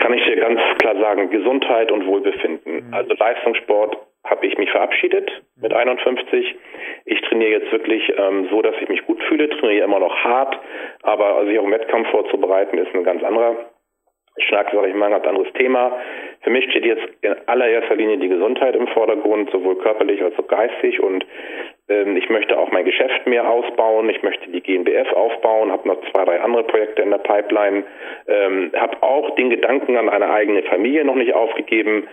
Kann 0.00 0.12
ich 0.12 0.24
dir 0.24 0.40
ganz 0.40 0.58
klar 0.78 0.96
sagen, 1.00 1.30
Gesundheit 1.30 1.92
und 1.92 2.04
Wohlbefinden. 2.04 2.88
Mhm. 2.88 2.94
Also 2.94 3.14
Leistungssport 3.14 4.07
habe 4.28 4.46
ich 4.46 4.58
mich 4.58 4.70
verabschiedet 4.70 5.30
mit 5.56 5.72
51. 5.72 6.54
Ich 7.04 7.20
trainiere 7.22 7.60
jetzt 7.60 7.72
wirklich 7.72 8.12
ähm, 8.16 8.48
so, 8.50 8.62
dass 8.62 8.74
ich 8.80 8.88
mich 8.88 9.04
gut 9.06 9.22
fühle, 9.24 9.48
trainiere 9.48 9.84
immer 9.84 10.00
noch 10.00 10.14
hart, 10.16 10.58
aber 11.02 11.44
sich 11.46 11.58
auf 11.58 11.64
einen 11.64 11.74
Wettkampf 11.74 12.08
vorzubereiten 12.10 12.78
ist 12.78 12.94
ein 12.94 13.04
ganz 13.04 13.22
anderer 13.22 13.56
Schnack, 14.38 14.70
sage 14.72 14.88
ich 14.88 14.94
mal, 14.94 15.06
ein 15.06 15.12
ganz 15.12 15.26
anderes 15.26 15.52
Thema. 15.54 15.96
Für 16.42 16.50
mich 16.50 16.70
steht 16.70 16.84
jetzt 16.84 17.02
in 17.22 17.34
allererster 17.46 17.96
Linie 17.96 18.18
die 18.18 18.28
Gesundheit 18.28 18.76
im 18.76 18.86
Vordergrund, 18.88 19.50
sowohl 19.50 19.76
körperlich 19.78 20.22
als 20.22 20.38
auch 20.38 20.46
geistig 20.46 21.00
und 21.00 21.26
ich 21.88 22.28
möchte 22.28 22.58
auch 22.58 22.70
mein 22.70 22.84
Geschäft 22.84 23.26
mehr 23.26 23.48
ausbauen. 23.48 24.10
Ich 24.10 24.22
möchte 24.22 24.50
die 24.50 24.60
GmbF 24.60 25.10
aufbauen, 25.14 25.72
habe 25.72 25.88
noch 25.88 25.98
zwei, 26.10 26.24
drei 26.24 26.40
andere 26.40 26.64
Projekte 26.64 27.00
in 27.00 27.10
der 27.10 27.18
Pipeline, 27.18 27.84
ähm, 28.26 28.70
habe 28.76 29.02
auch 29.02 29.34
den 29.36 29.48
Gedanken 29.48 29.96
an 29.96 30.10
eine 30.10 30.30
eigene 30.30 30.62
Familie 30.64 31.04
noch 31.04 31.14
nicht 31.14 31.32
aufgegeben. 31.32 32.06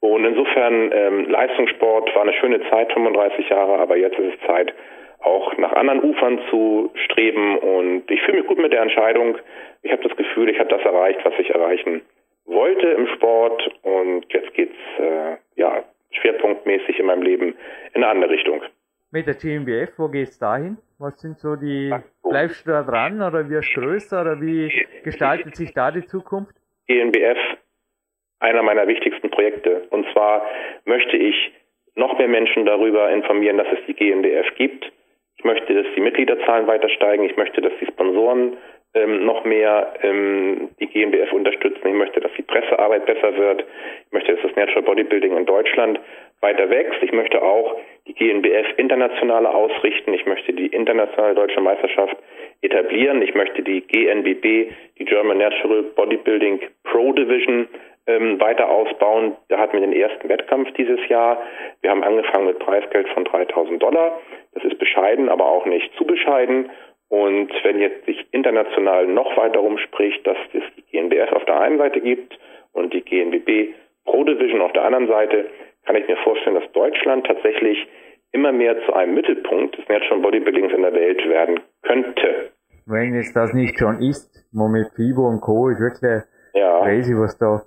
Und 0.00 0.26
insofern 0.26 0.92
ähm, 0.92 1.30
Leistungssport 1.30 2.14
war 2.14 2.22
eine 2.22 2.34
schöne 2.34 2.60
Zeit, 2.68 2.92
35 2.92 3.48
Jahre, 3.48 3.78
aber 3.78 3.96
jetzt 3.96 4.18
ist 4.18 4.34
es 4.34 4.46
Zeit, 4.46 4.74
auch 5.20 5.56
nach 5.56 5.72
anderen 5.72 6.02
Ufern 6.02 6.38
zu 6.50 6.90
streben. 7.06 7.56
Und 7.56 8.10
ich 8.10 8.20
fühle 8.22 8.38
mich 8.38 8.46
gut 8.46 8.58
mit 8.58 8.72
der 8.72 8.82
Entscheidung. 8.82 9.38
Ich 9.82 9.92
habe 9.92 10.06
das 10.06 10.16
Gefühl, 10.16 10.50
ich 10.50 10.58
habe 10.58 10.68
das 10.68 10.82
erreicht, 10.82 11.20
was 11.24 11.34
ich 11.38 11.50
erreichen 11.50 12.02
wollte 12.44 12.86
im 12.88 13.06
Sport. 13.06 13.70
Und 13.82 14.26
jetzt 14.30 14.52
geht's 14.52 14.76
äh, 14.98 15.36
ja 15.56 15.84
schwerpunktmäßig 16.20 16.98
in 16.98 17.06
meinem 17.06 17.22
Leben 17.22 17.54
in 17.94 18.02
eine 18.02 18.08
andere 18.08 18.30
Richtung. 18.30 18.62
Mit 19.12 19.26
der 19.26 19.34
GmbF, 19.34 19.90
wo 19.98 20.08
geht's 20.08 20.38
dahin? 20.38 20.78
Was 20.98 21.20
sind 21.20 21.38
so 21.38 21.54
die, 21.54 21.92
bleibst 22.26 22.66
du 22.66 22.70
da 22.70 22.82
dran 22.82 23.20
oder 23.20 23.46
wirst 23.50 23.76
du 23.76 23.82
größer 23.82 24.22
oder 24.22 24.40
wie 24.40 24.86
gestaltet 25.04 25.54
sich 25.54 25.74
da 25.74 25.90
die 25.90 26.06
Zukunft? 26.06 26.54
GmbF 26.86 27.36
einer 28.40 28.62
meiner 28.62 28.88
wichtigsten 28.88 29.30
Projekte. 29.30 29.86
Und 29.90 30.06
zwar 30.12 30.46
möchte 30.86 31.18
ich 31.18 31.52
noch 31.94 32.16
mehr 32.16 32.28
Menschen 32.28 32.64
darüber 32.64 33.10
informieren, 33.10 33.58
dass 33.58 33.68
es 33.72 33.84
die 33.86 33.92
GmbF 33.92 34.46
gibt. 34.56 34.90
Ich 35.36 35.44
möchte, 35.44 35.74
dass 35.74 35.92
die 35.94 36.00
Mitgliederzahlen 36.00 36.66
weiter 36.66 36.88
steigen. 36.88 37.24
Ich 37.24 37.36
möchte, 37.36 37.60
dass 37.60 37.72
die 37.80 37.86
Sponsoren 37.86 38.56
ähm, 38.94 39.26
noch 39.26 39.44
mehr 39.44 39.92
ähm, 40.02 40.70
die 40.80 40.86
GmbF 40.86 41.32
unterstützen. 41.32 41.86
Ich 41.86 41.94
möchte, 41.94 42.20
dass 42.20 42.32
die 42.38 42.42
Pressearbeit 42.42 43.04
besser 43.04 43.36
wird. 43.36 43.64
Ich 44.06 44.12
möchte, 44.12 44.34
dass 44.34 44.42
das 44.42 44.56
Natural 44.56 44.82
Bodybuilding 44.82 45.36
in 45.36 45.44
Deutschland 45.44 46.00
weiter 46.40 46.70
wächst. 46.70 47.02
Ich 47.02 47.12
möchte 47.12 47.42
auch 47.42 47.76
GNBF 48.14 48.78
internationaler 48.78 49.54
ausrichten. 49.54 50.12
Ich 50.14 50.26
möchte 50.26 50.52
die 50.52 50.66
internationale 50.66 51.34
deutsche 51.34 51.60
Meisterschaft 51.60 52.16
etablieren. 52.60 53.22
Ich 53.22 53.34
möchte 53.34 53.62
die 53.62 53.80
GNBB, 53.80 54.72
die 54.98 55.04
German 55.04 55.38
Natural 55.38 55.82
Bodybuilding 55.82 56.60
Pro 56.84 57.12
Division, 57.12 57.68
ähm, 58.06 58.40
weiter 58.40 58.68
ausbauen. 58.68 59.36
Da 59.48 59.58
hatten 59.58 59.74
wir 59.74 59.80
den 59.80 59.92
ersten 59.92 60.28
Wettkampf 60.28 60.72
dieses 60.72 61.06
Jahr. 61.08 61.42
Wir 61.82 61.90
haben 61.90 62.02
angefangen 62.02 62.46
mit 62.46 62.58
Preisgeld 62.58 63.08
von 63.10 63.24
3000 63.24 63.82
Dollar. 63.82 64.20
Das 64.54 64.64
ist 64.64 64.78
bescheiden, 64.78 65.28
aber 65.28 65.46
auch 65.46 65.66
nicht 65.66 65.92
zu 65.96 66.04
bescheiden. 66.04 66.70
Und 67.08 67.52
wenn 67.62 67.78
jetzt 67.78 68.06
sich 68.06 68.26
international 68.32 69.06
noch 69.06 69.36
weiter 69.36 69.60
rumspricht, 69.60 70.26
dass 70.26 70.38
es 70.52 70.62
die 70.76 70.82
GNBF 70.90 71.32
auf 71.32 71.44
der 71.44 71.60
einen 71.60 71.78
Seite 71.78 72.00
gibt 72.00 72.38
und 72.72 72.92
die 72.94 73.02
GNBB 73.02 73.74
Pro 74.04 74.24
Division 74.24 74.62
auf 74.62 74.72
der 74.72 74.84
anderen 74.84 75.08
Seite, 75.08 75.46
kann 75.84 75.96
ich 75.96 76.08
mir 76.08 76.16
vorstellen, 76.18 76.56
dass 76.56 76.72
Deutschland 76.72 77.26
tatsächlich 77.26 77.86
immer 78.32 78.52
mehr 78.52 78.74
zu 78.86 78.92
einem 78.94 79.14
Mittelpunkt 79.14 79.78
des 79.78 79.88
Natural 79.88 80.20
Bodybuildings 80.20 80.72
in 80.72 80.82
der 80.82 80.92
Welt 80.92 81.18
werden 81.28 81.60
könnte. 81.82 82.50
Wenn 82.86 83.14
es 83.14 83.32
das 83.32 83.52
nicht 83.52 83.78
schon 83.78 84.00
ist, 84.00 84.28
mit 84.52 84.88
FIBO 84.96 85.28
und 85.28 85.40
Co. 85.40 85.68
ist 85.68 85.80
wirklich 85.80 86.22
ja. 86.54 86.80
crazy, 86.80 87.14
was 87.14 87.38
da 87.38 87.62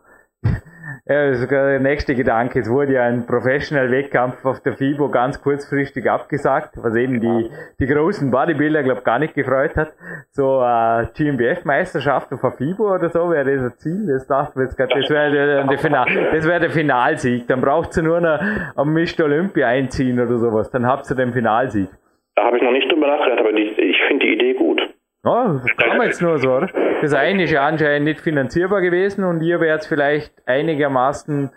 ja, 1.07 1.33
sogar 1.35 1.69
der 1.69 1.79
nächste 1.79 2.15
Gedanke. 2.15 2.59
Es 2.59 2.69
wurde 2.69 2.93
ja 2.93 3.03
ein 3.03 3.27
Professional-Wettkampf 3.27 4.43
auf 4.43 4.61
der 4.63 4.73
FIBO 4.73 5.09
ganz 5.09 5.39
kurzfristig 5.39 6.09
abgesagt, 6.09 6.71
was 6.77 6.95
eben 6.95 7.21
die, 7.21 7.49
die 7.79 7.85
großen 7.85 8.31
Bodybuilder, 8.31 8.81
glaube 8.81 9.01
gar 9.03 9.19
nicht 9.19 9.35
gefreut 9.35 9.75
hat. 9.75 9.93
So 10.31 10.63
äh, 10.63 11.05
GmbF-Meisterschaft 11.15 12.33
auf 12.33 12.41
der 12.41 12.53
FIBO 12.53 12.95
oder 12.95 13.09
so 13.09 13.29
wäre 13.29 13.45
das 13.45 13.61
ein 13.61 13.77
Ziel. 13.77 14.07
Das 14.07 14.27
dachte 14.27 14.61
jetzt 14.61 14.75
gerade, 14.77 14.99
das 14.99 15.09
wäre 15.11 15.31
der, 15.31 15.63
der, 15.67 15.77
Final, 15.77 16.07
das 16.31 16.47
wäre 16.47 16.59
der 16.59 16.71
Finalsieg. 16.71 17.47
Dann 17.47 17.61
braucht 17.61 17.95
ihr 17.97 18.03
nur 18.03 18.19
noch 18.19 18.39
am 18.75 18.91
Mr. 18.91 19.25
Olympia 19.25 19.67
einziehen 19.67 20.19
oder 20.19 20.37
sowas. 20.37 20.71
Dann 20.71 20.87
habt 20.87 21.07
ihr 21.11 21.15
den 21.15 21.33
Finalsieg. 21.33 21.89
Da 22.35 22.45
habe 22.45 22.57
ich 22.57 22.63
noch 22.63 22.71
nicht 22.71 22.91
drüber 22.91 23.07
nachgedacht, 23.07 23.41
aber 23.41 23.53
die, 23.53 23.63
ich 23.63 24.01
finde 24.07 24.25
die 24.25 24.33
Idee 24.33 24.53
gut. 24.55 24.81
Ja, 25.23 25.53
das 25.53 25.77
kann 25.77 25.97
man 25.97 26.07
jetzt 26.07 26.21
nur 26.21 26.37
so, 26.39 26.49
oder? 26.51 26.69
Das 27.05 27.13
eine 27.13 27.43
ist 27.43 27.51
ja 27.51 27.61
anscheinend 27.61 28.05
nicht 28.05 28.19
finanzierbar 28.19 28.81
gewesen 28.81 29.25
und 29.25 29.39
ihr 29.43 29.59
wärt 29.59 29.85
vielleicht 29.85 30.33
einigermaßen 30.47 31.51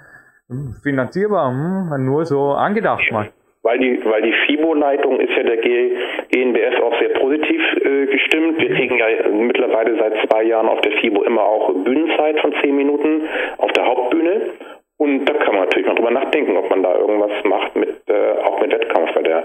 finanzierbar, 0.83 1.49
hm, 1.49 2.05
nur 2.05 2.27
so 2.27 2.51
angedacht 2.53 3.11
mal. 3.11 3.31
Weil 3.63 3.79
die, 3.79 3.99
weil 4.05 4.21
die 4.21 4.35
FIBO-Leitung 4.45 5.19
ist 5.21 5.35
ja 5.35 5.45
der 5.45 5.57
GNBS 5.57 6.83
auch 6.83 6.99
sehr 7.01 7.09
positiv 7.19 7.63
äh, 7.83 8.07
gestimmt. 8.13 8.61
Wir 8.61 8.75
kriegen 8.75 8.99
ja 8.99 9.07
mittlerweile 9.31 9.97
seit 9.97 10.29
zwei 10.29 10.43
Jahren 10.43 10.69
auf 10.69 10.83
der 10.83 10.93
FIBO 10.93 11.23
immer 11.23 11.45
auch 11.45 11.73
Bühnenzeit 11.83 12.39
von 12.41 12.53
zehn 12.61 12.77
Minuten 12.77 13.23
auf 13.57 13.73
der 13.73 13.87
Hauptbühne. 13.87 14.51
Und 14.99 15.25
da 15.25 15.33
kann 15.33 15.55
man 15.55 15.65
natürlich 15.65 15.89
noch 15.89 15.97
drüber 15.97 16.11
nachdenken, 16.11 16.59
ob 16.59 16.69
man 16.69 16.83
da 16.83 16.95
irgendwas 16.95 17.33
macht 17.45 17.75
mit, 17.75 18.03
äh, 18.07 18.33
auch 18.45 18.61
mit 18.61 18.71
Wettkampf 18.71 19.15
bei 19.15 19.23
der, 19.23 19.45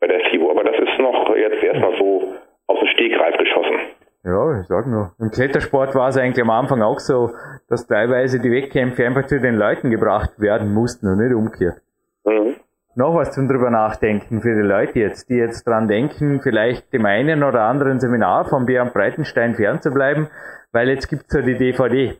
bei 0.00 0.08
der 0.08 0.18
FIBO. 0.28 0.50
Aber 0.50 0.64
das 0.64 0.76
ist 0.76 0.98
noch 0.98 1.36
jetzt 1.36 1.62
erstmal 1.62 1.94
so 1.98 2.34
aus 2.66 2.80
dem 2.80 2.88
Stegreif 2.88 3.36
geschossen. 3.36 3.78
Ja, 4.26 4.60
ich 4.60 4.66
sag 4.66 4.88
nur. 4.88 5.12
Im 5.20 5.30
Klettersport 5.30 5.94
war 5.94 6.08
es 6.08 6.16
eigentlich 6.16 6.42
am 6.42 6.50
Anfang 6.50 6.82
auch 6.82 6.98
so, 6.98 7.30
dass 7.68 7.86
teilweise 7.86 8.40
die 8.40 8.50
Wettkämpfe 8.50 9.06
einfach 9.06 9.26
zu 9.26 9.38
den 9.38 9.54
Leuten 9.54 9.88
gebracht 9.88 10.40
werden 10.40 10.74
mussten 10.74 11.06
und 11.06 11.18
nicht 11.18 11.32
umgekehrt. 11.32 11.80
Mhm. 12.24 12.56
Noch 12.96 13.14
was 13.14 13.30
zum 13.30 13.46
drüber 13.46 13.70
nachdenken 13.70 14.40
für 14.40 14.56
die 14.56 14.66
Leute 14.66 14.98
jetzt, 14.98 15.28
die 15.28 15.36
jetzt 15.36 15.64
dran 15.64 15.86
denken, 15.86 16.40
vielleicht 16.40 16.92
dem 16.92 17.06
einen 17.06 17.44
oder 17.44 17.62
anderen 17.62 18.00
Seminar 18.00 18.46
von 18.46 18.66
Björn 18.66 18.90
Breitenstein 18.92 19.54
fernzubleiben, 19.54 20.26
weil 20.72 20.88
jetzt 20.88 21.08
gibt's 21.08 21.32
ja 21.32 21.42
die 21.42 21.56
DVD. 21.56 22.18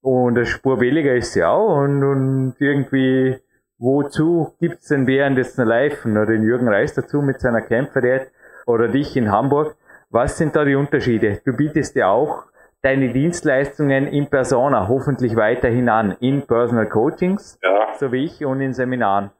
Und 0.00 0.36
das 0.36 0.48
Spur 0.48 0.78
billiger 0.78 1.14
ist 1.14 1.34
sie 1.34 1.44
auch 1.44 1.82
und, 1.82 2.02
und 2.02 2.54
irgendwie, 2.58 3.36
wozu 3.76 4.54
gibt's 4.60 4.88
denn 4.88 5.06
während 5.06 5.36
jetzt 5.36 5.58
noch 5.58 5.66
live? 5.66 6.06
Oder 6.06 6.24
den 6.24 6.42
Jürgen 6.42 6.68
Reis 6.68 6.94
dazu 6.94 7.20
mit 7.20 7.40
seiner 7.40 7.60
Kämpferdiät 7.60 8.30
oder 8.66 8.88
dich 8.88 9.14
in 9.14 9.30
Hamburg. 9.30 9.76
Was 10.14 10.38
sind 10.38 10.54
da 10.54 10.64
die 10.64 10.76
Unterschiede? 10.76 11.42
Du 11.44 11.56
bietest 11.56 11.96
ja 11.96 12.12
auch 12.12 12.46
deine 12.84 13.12
Dienstleistungen 13.12 14.06
in 14.06 14.30
Persona 14.30 14.86
hoffentlich 14.86 15.34
weiterhin 15.34 15.88
an, 15.88 16.14
in 16.20 16.46
Personal 16.46 16.86
Coachings, 16.88 17.58
ja. 17.64 17.92
so 17.94 18.12
wie 18.12 18.26
ich, 18.26 18.46
und 18.46 18.60
in 18.60 18.74
Seminaren. 18.74 19.32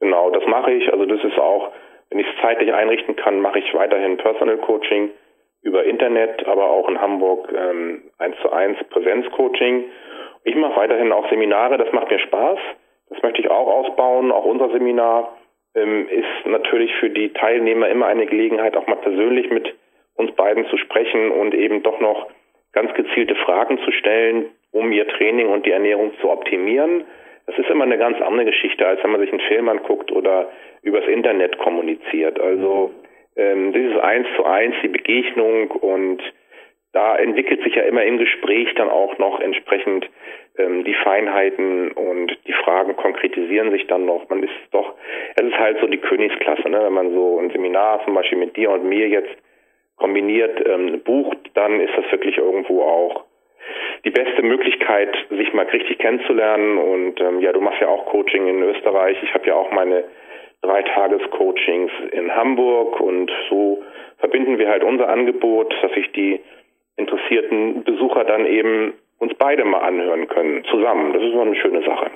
Genau, 0.00 0.30
das 0.30 0.44
mache 0.48 0.72
ich. 0.72 0.92
Also 0.92 1.06
das 1.06 1.22
ist 1.22 1.38
auch, 1.38 1.70
wenn 2.10 2.18
ich 2.18 2.26
es 2.26 2.42
zeitlich 2.42 2.74
einrichten 2.74 3.14
kann, 3.14 3.38
mache 3.38 3.60
ich 3.60 3.72
weiterhin 3.72 4.16
Personal 4.16 4.56
Coaching 4.56 5.10
über 5.62 5.84
Internet, 5.84 6.44
aber 6.48 6.70
auch 6.70 6.88
in 6.88 7.00
Hamburg 7.00 7.48
ähm, 7.56 8.10
1 8.18 8.34
zu 8.42 8.50
1 8.50 8.78
Präsenzcoaching. 8.90 9.84
Ich 10.42 10.56
mache 10.56 10.74
weiterhin 10.74 11.12
auch 11.12 11.30
Seminare, 11.30 11.78
das 11.78 11.92
macht 11.92 12.10
mir 12.10 12.18
Spaß. 12.18 12.58
Das 13.10 13.22
möchte 13.22 13.42
ich 13.42 13.48
auch 13.48 13.68
ausbauen, 13.68 14.32
auch 14.32 14.44
unser 14.44 14.70
Seminar 14.70 15.36
ähm, 15.76 16.08
ist 16.08 16.46
natürlich 16.46 16.92
für 16.96 17.10
die 17.10 17.32
Teilnehmer 17.32 17.88
immer 17.88 18.06
eine 18.06 18.26
Gelegenheit, 18.26 18.76
auch 18.76 18.88
mal 18.88 18.96
persönlich 18.96 19.50
mit 19.50 19.72
uns 20.16 20.32
beiden 20.32 20.66
zu 20.66 20.76
sprechen 20.76 21.30
und 21.30 21.54
eben 21.54 21.82
doch 21.82 22.00
noch 22.00 22.28
ganz 22.72 22.92
gezielte 22.94 23.34
Fragen 23.36 23.78
zu 23.84 23.92
stellen, 23.92 24.46
um 24.72 24.92
ihr 24.92 25.08
Training 25.08 25.48
und 25.48 25.64
die 25.64 25.70
Ernährung 25.70 26.12
zu 26.20 26.30
optimieren. 26.30 27.04
Das 27.46 27.56
ist 27.58 27.70
immer 27.70 27.84
eine 27.84 27.98
ganz 27.98 28.20
andere 28.20 28.46
Geschichte, 28.46 28.86
als 28.86 29.02
wenn 29.02 29.12
man 29.12 29.20
sich 29.20 29.30
einen 29.30 29.48
Film 29.48 29.68
anguckt 29.68 30.12
oder 30.12 30.50
übers 30.82 31.06
Internet 31.06 31.58
kommuniziert. 31.58 32.40
Also 32.40 32.90
ähm, 33.36 33.72
dieses 33.72 33.98
Eins 33.98 34.26
zu 34.36 34.44
eins, 34.44 34.74
die 34.82 34.88
Begegnung 34.88 35.70
und 35.70 36.22
da 36.92 37.16
entwickelt 37.16 37.62
sich 37.62 37.74
ja 37.74 37.82
immer 37.82 38.04
im 38.04 38.18
Gespräch 38.18 38.74
dann 38.74 38.88
auch 38.88 39.18
noch 39.18 39.40
entsprechend 39.40 40.08
ähm, 40.56 40.82
die 40.84 40.94
Feinheiten 40.94 41.92
und 41.92 42.36
die 42.46 42.54
Fragen 42.54 42.96
konkretisieren 42.96 43.70
sich 43.70 43.86
dann 43.86 44.06
noch. 44.06 44.28
Man 44.30 44.42
ist 44.42 44.54
doch, 44.70 44.94
es 45.34 45.44
ist 45.44 45.58
halt 45.58 45.78
so 45.80 45.86
die 45.86 45.98
Königsklasse, 45.98 46.68
ne? 46.70 46.80
wenn 46.84 46.94
man 46.94 47.12
so 47.12 47.38
ein 47.38 47.50
Seminar 47.50 48.02
zum 48.04 48.14
Beispiel 48.14 48.38
mit 48.38 48.56
dir 48.56 48.70
und 48.70 48.88
mir 48.88 49.08
jetzt 49.08 49.36
kombiniert 49.96 50.66
ähm, 50.66 51.00
bucht, 51.04 51.38
dann 51.54 51.80
ist 51.80 51.92
das 51.96 52.10
wirklich 52.12 52.38
irgendwo 52.38 52.82
auch 52.82 53.24
die 54.04 54.10
beste 54.10 54.42
Möglichkeit, 54.42 55.14
sich 55.30 55.52
mal 55.52 55.66
richtig 55.66 55.98
kennenzulernen. 55.98 56.78
Und 56.78 57.20
ähm, 57.20 57.40
ja, 57.40 57.52
du 57.52 57.60
machst 57.60 57.80
ja 57.80 57.88
auch 57.88 58.06
Coaching 58.06 58.46
in 58.46 58.62
Österreich. 58.62 59.16
Ich 59.22 59.34
habe 59.34 59.46
ja 59.46 59.54
auch 59.54 59.70
meine 59.72 60.04
Dreitagescoachings 60.62 61.90
in 62.12 62.34
Hamburg 62.34 63.00
und 63.00 63.30
so 63.50 63.82
verbinden 64.18 64.58
wir 64.58 64.68
halt 64.68 64.84
unser 64.84 65.08
Angebot, 65.08 65.74
dass 65.82 65.92
sich 65.92 66.10
die 66.12 66.40
interessierten 66.96 67.84
Besucher 67.84 68.24
dann 68.24 68.46
eben 68.46 68.94
uns 69.18 69.32
beide 69.38 69.64
mal 69.64 69.80
anhören 69.80 70.28
können, 70.28 70.64
zusammen. 70.64 71.12
Das 71.12 71.22
ist 71.22 71.32
immer 71.32 71.42
eine 71.42 71.56
schöne 71.56 71.84
Sache. 71.84 72.10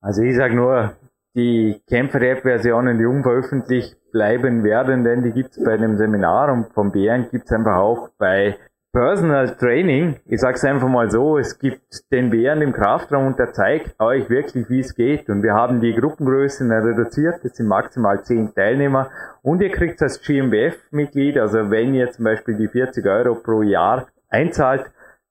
Also 0.00 0.22
ich 0.22 0.34
sage 0.34 0.56
nur, 0.56 0.96
die 1.34 1.82
Kämpfer-App-Versionen, 1.88 2.98
die 2.98 3.06
unveröffentlicht 3.06 3.96
bleiben 4.12 4.64
werden, 4.64 5.04
denn 5.04 5.22
die 5.22 5.32
gibt's 5.32 5.62
bei 5.62 5.76
dem 5.76 5.96
Seminar 5.96 6.52
und 6.52 6.72
vom 6.74 6.92
Bären 6.92 7.28
gibt's 7.30 7.52
einfach 7.52 7.76
auch 7.76 8.10
bei 8.18 8.58
Personal 8.92 9.56
Training. 9.56 10.16
Ich 10.26 10.42
sag's 10.42 10.62
einfach 10.66 10.88
mal 10.88 11.10
so, 11.10 11.38
es 11.38 11.58
gibt 11.58 11.80
den 12.12 12.28
Bären 12.28 12.60
im 12.60 12.74
Kraftraum 12.74 13.28
und 13.28 13.38
der 13.38 13.54
zeigt 13.54 13.98
euch 13.98 14.28
wirklich, 14.28 14.68
wie 14.68 14.80
es 14.80 14.94
geht. 14.94 15.30
Und 15.30 15.42
wir 15.42 15.54
haben 15.54 15.80
die 15.80 15.94
Gruppengrößen 15.94 16.70
reduziert, 16.70 17.42
das 17.42 17.56
sind 17.56 17.68
maximal 17.68 18.22
10 18.22 18.54
Teilnehmer. 18.54 19.10
Und 19.40 19.62
ihr 19.62 19.70
kriegt 19.70 20.02
als 20.02 20.20
GmbF-Mitglied, 20.20 21.38
also 21.38 21.70
wenn 21.70 21.94
ihr 21.94 22.10
zum 22.10 22.26
Beispiel 22.26 22.54
die 22.58 22.68
40 22.68 23.06
Euro 23.06 23.36
pro 23.36 23.62
Jahr 23.62 24.08
einzahlt, 24.28 24.84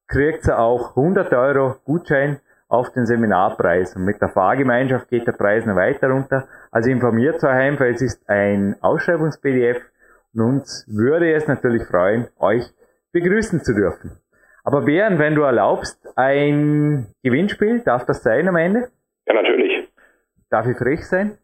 kriegt 0.07 0.47
ihr 0.47 0.57
auch 0.57 0.97
100 0.97 1.31
Euro 1.35 1.75
Gutschein 1.85 2.39
auf 2.71 2.91
den 2.93 3.05
Seminarpreis. 3.05 3.95
Und 3.95 4.05
mit 4.05 4.21
der 4.21 4.29
Fahrgemeinschaft 4.29 5.09
geht 5.09 5.27
der 5.27 5.33
Preis 5.33 5.65
noch 5.65 5.75
weiter 5.75 6.09
runter. 6.09 6.47
Also 6.71 6.89
informiert 6.89 7.43
euch 7.43 7.49
einfach, 7.49 7.85
es 7.85 8.01
ist 8.01 8.29
ein 8.29 8.75
Ausschreibungs-PDF 8.81 9.81
und 10.33 10.41
uns 10.41 10.85
würde 10.87 11.33
es 11.33 11.47
natürlich 11.47 11.83
freuen, 11.83 12.27
euch 12.39 12.63
begrüßen 13.11 13.61
zu 13.61 13.75
dürfen. 13.75 14.17
Aber 14.63 14.81
Bären, 14.81 15.19
wenn 15.19 15.35
du 15.35 15.41
erlaubst, 15.41 15.97
ein 16.15 17.07
Gewinnspiel, 17.23 17.81
darf 17.81 18.05
das 18.05 18.23
sein 18.23 18.47
am 18.47 18.55
Ende? 18.55 18.87
Ja, 19.27 19.33
natürlich. 19.33 19.89
Darf 20.49 20.67
ich 20.67 20.77
frech 20.77 21.05
sein? 21.05 21.37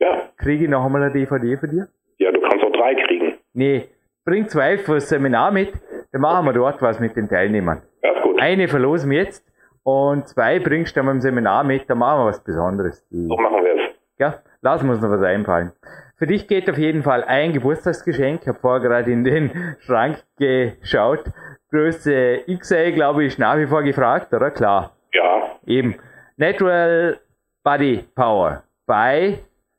Ja. 0.00 0.30
Kriege 0.36 0.64
ich 0.64 0.70
noch 0.70 0.84
einmal 0.84 1.02
eine 1.02 1.12
DVD 1.12 1.56
von 1.56 1.70
dir? 1.70 1.88
Ja, 2.18 2.32
du 2.32 2.40
kannst 2.40 2.64
auch 2.64 2.72
drei 2.72 2.94
kriegen. 2.94 3.34
Nee, 3.52 3.88
bring 4.24 4.48
zwei 4.48 4.78
fürs 4.78 5.08
Seminar 5.08 5.52
mit, 5.52 5.72
dann 6.12 6.20
machen 6.20 6.44
wir 6.46 6.52
dort 6.52 6.82
was 6.82 6.98
mit 6.98 7.14
den 7.14 7.28
Teilnehmern. 7.28 7.82
Ja, 8.02 8.16
ist 8.16 8.22
gut. 8.22 8.40
Eine 8.40 8.68
verlosen 8.68 9.10
wir 9.10 9.22
jetzt 9.22 9.44
und 9.86 10.26
zwei 10.26 10.58
bringst 10.58 10.96
du 10.96 10.98
dann 11.00 11.06
beim 11.06 11.20
Seminar 11.20 11.62
mit, 11.62 11.88
dann 11.88 11.98
machen 11.98 12.20
wir 12.22 12.26
was 12.26 12.42
Besonderes. 12.42 13.06
Die, 13.08 13.28
So 13.28 13.36
machen 13.36 13.64
wir 13.64 13.74
es. 13.74 13.80
ja, 14.18 14.34
lassen 14.60 14.86
wir 14.88 14.94
uns 14.94 15.02
noch 15.02 15.10
was 15.10 15.22
einfallen. 15.22 15.70
Für 16.16 16.26
dich 16.26 16.48
geht 16.48 16.68
auf 16.68 16.76
jeden 16.78 17.02
Fall 17.04 17.22
ein 17.24 17.52
Geburtstagsgeschenk. 17.52 18.42
Ich 18.42 18.48
habe 18.48 18.58
vorher 18.58 18.80
gerade 18.80 19.12
in 19.12 19.22
den 19.22 19.76
Schrank 19.80 20.24
geschaut. 20.38 21.24
Größe 21.70 22.40
XL, 22.48 22.92
glaube 22.92 23.22
ich, 23.24 23.34
ist 23.34 23.38
nach 23.38 23.56
wie 23.58 23.66
vor 23.66 23.82
gefragt, 23.82 24.32
oder? 24.34 24.50
Klar. 24.50 24.92
Ja, 25.12 25.42
Eben. 25.66 25.94
Natural 26.36 27.18
Body 27.62 28.04
Power 28.14 28.62
bei 28.86 29.38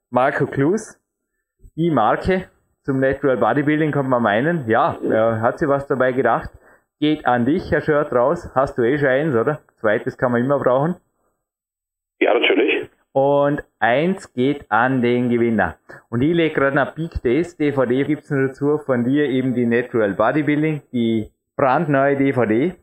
Marco 0.09 0.45
Klus. 0.45 0.99
Die 1.75 1.91
Marke 1.91 2.45
zum 2.83 2.99
Natural 2.99 3.37
Bodybuilding 3.37 3.91
kann 3.91 4.07
man 4.07 4.23
meinen. 4.23 4.67
Ja, 4.69 4.95
er 5.09 5.41
hat 5.41 5.59
sich 5.59 5.67
was 5.67 5.85
dabei 5.87 6.11
gedacht. 6.13 6.49
Geht 6.99 7.25
an 7.25 7.45
dich, 7.45 7.71
Herr 7.71 7.81
Shirt 7.81 8.11
raus. 8.11 8.49
Hast 8.55 8.77
du 8.77 8.83
eh 8.83 8.97
schon 8.97 9.07
eins, 9.09 9.35
oder? 9.35 9.59
Zweites 9.79 10.17
kann 10.17 10.31
man 10.31 10.43
immer 10.43 10.59
brauchen. 10.59 10.95
ja, 12.19 12.33
natürlich. 12.33 12.89
Und 13.13 13.63
eins 13.79 14.31
geht 14.33 14.65
an 14.69 15.01
den 15.01 15.29
Gewinner. 15.29 15.77
Und 16.09 16.21
ich 16.21 16.33
lege 16.35 16.53
gerade 16.53 16.79
eine 16.79 16.91
Peak 16.91 17.21
Days 17.23 17.57
DVD, 17.57 18.03
gibt's 18.03 18.29
noch 18.29 18.47
dazu, 18.47 18.77
von 18.77 19.03
dir 19.05 19.25
eben 19.25 19.55
die 19.55 19.65
Natural 19.65 20.13
Bodybuilding, 20.13 20.83
die 20.91 21.31
brandneue 21.55 22.15
DVD. 22.15 22.75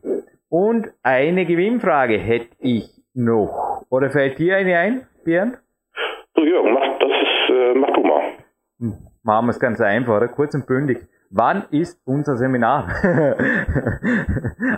Und 0.49 0.87
eine 1.03 1.45
Gewinnfrage 1.45 2.17
hätte 2.17 2.49
ich 2.59 2.89
noch. 3.13 3.85
Oder 3.89 4.09
fällt 4.09 4.37
dir 4.37 4.57
eine 4.57 4.77
ein, 4.77 5.07
Björn? 5.23 5.57
So, 6.35 6.43
Jürgen, 6.43 6.73
mach, 6.73 6.99
das 6.99 7.11
ist, 7.11 7.55
äh, 7.55 7.73
mach 7.73 7.93
du 7.93 8.01
mal. 8.01 8.21
Hm, 8.79 8.93
Machen 9.23 9.45
wir 9.47 9.51
es 9.51 9.59
ganz 9.59 9.79
einfach, 9.79 10.17
oder? 10.17 10.27
Kurz 10.27 10.53
und 10.53 10.67
bündig. 10.67 10.99
Wann 11.29 11.63
ist 11.71 11.99
unser 12.05 12.37
Seminar? 12.37 12.87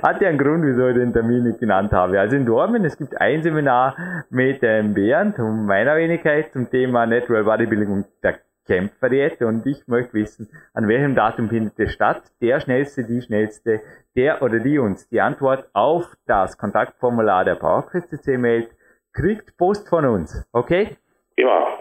Hat 0.01 0.21
ja 0.21 0.29
einen 0.29 0.37
Grund, 0.37 0.63
wieso 0.65 0.87
ich 0.87 0.95
den 0.95 1.13
Termin 1.13 1.43
nicht 1.43 1.59
genannt 1.59 1.91
habe. 1.91 2.19
Also 2.19 2.35
in 2.35 2.45
Dortmund, 2.45 2.85
es 2.85 2.97
gibt 2.97 3.19
ein 3.19 3.43
Seminar 3.43 3.95
mit 4.29 4.61
dem 4.61 4.93
Bernd 4.93 5.39
und 5.39 5.65
meiner 5.65 5.95
Wenigkeit 5.97 6.51
zum 6.53 6.69
Thema 6.69 7.05
Natural 7.05 7.43
Bodybuilding 7.43 7.89
und 7.91 8.05
der 8.23 8.39
Kämpferdiät 8.67 9.41
und 9.41 9.65
ich 9.65 9.87
möchte 9.87 10.13
wissen, 10.13 10.49
an 10.73 10.87
welchem 10.87 11.15
Datum 11.15 11.49
findet 11.49 11.79
es 11.79 11.93
statt? 11.93 12.21
Der 12.41 12.59
Schnellste, 12.59 13.05
die 13.05 13.21
Schnellste, 13.21 13.81
der 14.15 14.41
oder 14.41 14.59
die 14.59 14.77
uns 14.77 15.07
die 15.09 15.21
Antwort 15.21 15.69
auf 15.73 16.15
das 16.25 16.57
Kontaktformular 16.57 17.45
der 17.45 17.55
PowerQuest 17.55 18.09
CC 18.09 18.37
mailt, 18.37 18.69
kriegt 19.13 19.57
Post 19.57 19.87
von 19.89 20.05
uns. 20.05 20.45
Okay? 20.51 20.97
Immer, 21.35 21.77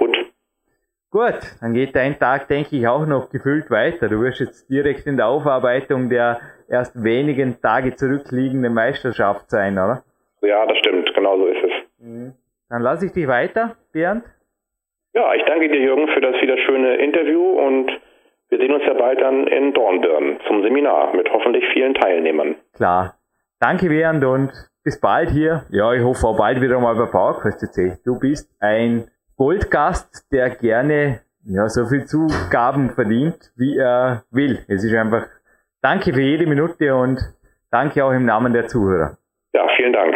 gut. 1.16 1.40
Dann 1.60 1.72
geht 1.72 1.96
dein 1.96 2.18
Tag, 2.18 2.48
denke 2.48 2.76
ich, 2.76 2.86
auch 2.86 3.06
noch 3.06 3.30
gefüllt 3.30 3.70
weiter. 3.70 4.08
Du 4.08 4.20
wirst 4.20 4.40
jetzt 4.40 4.68
direkt 4.68 5.06
in 5.06 5.16
der 5.16 5.28
Aufarbeitung 5.28 6.08
der 6.10 6.40
erst 6.68 7.02
wenigen 7.02 7.60
Tage 7.60 7.94
zurückliegenden 7.94 8.74
Meisterschaft 8.74 9.50
sein, 9.50 9.74
oder? 9.74 10.02
Ja, 10.42 10.66
das 10.66 10.76
stimmt, 10.78 11.12
genau 11.14 11.38
so 11.38 11.46
ist 11.46 11.64
es. 11.64 12.34
Dann 12.68 12.82
lasse 12.82 13.06
ich 13.06 13.12
dich 13.12 13.26
weiter, 13.26 13.76
Bernd. 13.92 14.24
Ja, 15.14 15.32
ich 15.34 15.42
danke 15.44 15.68
dir, 15.68 15.80
Jürgen, 15.80 16.08
für 16.08 16.20
das 16.20 16.34
wieder 16.42 16.58
schöne 16.58 16.96
Interview 16.96 17.42
und 17.58 17.90
wir 18.48 18.58
sehen 18.58 18.72
uns 18.72 18.84
ja 18.86 18.94
bald 18.94 19.20
dann 19.20 19.46
in 19.46 19.72
Dornbirn 19.72 20.38
zum 20.46 20.62
Seminar 20.62 21.16
mit 21.16 21.28
hoffentlich 21.32 21.64
vielen 21.72 21.94
Teilnehmern. 21.94 22.56
Klar. 22.74 23.14
Danke, 23.58 23.88
Bernd, 23.88 24.22
und 24.24 24.52
bis 24.84 25.00
bald 25.00 25.30
hier. 25.30 25.64
Ja, 25.70 25.94
ich 25.94 26.02
hoffe 26.02 26.26
auch 26.26 26.36
bald 26.36 26.60
wieder 26.60 26.78
mal 26.78 26.94
bei 26.94 27.06
PowerQuest 27.06 27.60
CC. 27.60 27.96
Du 28.04 28.18
bist 28.20 28.50
ein 28.60 29.08
Goldgast, 29.36 30.26
der 30.32 30.50
gerne 30.50 31.20
ja, 31.44 31.68
so 31.68 31.86
viel 31.86 32.04
Zugaben 32.06 32.90
verdient, 32.90 33.52
wie 33.56 33.76
er 33.76 34.24
will. 34.30 34.64
Es 34.68 34.82
ist 34.82 34.94
einfach 34.94 35.26
Danke 35.86 36.12
für 36.12 36.20
jede 36.20 36.46
Minute 36.46 36.96
und 36.96 37.20
danke 37.70 38.04
auch 38.04 38.10
im 38.10 38.24
Namen 38.24 38.52
der 38.52 38.66
Zuhörer. 38.66 39.18
Ja, 39.52 39.68
vielen 39.76 39.92
Dank. 39.92 40.15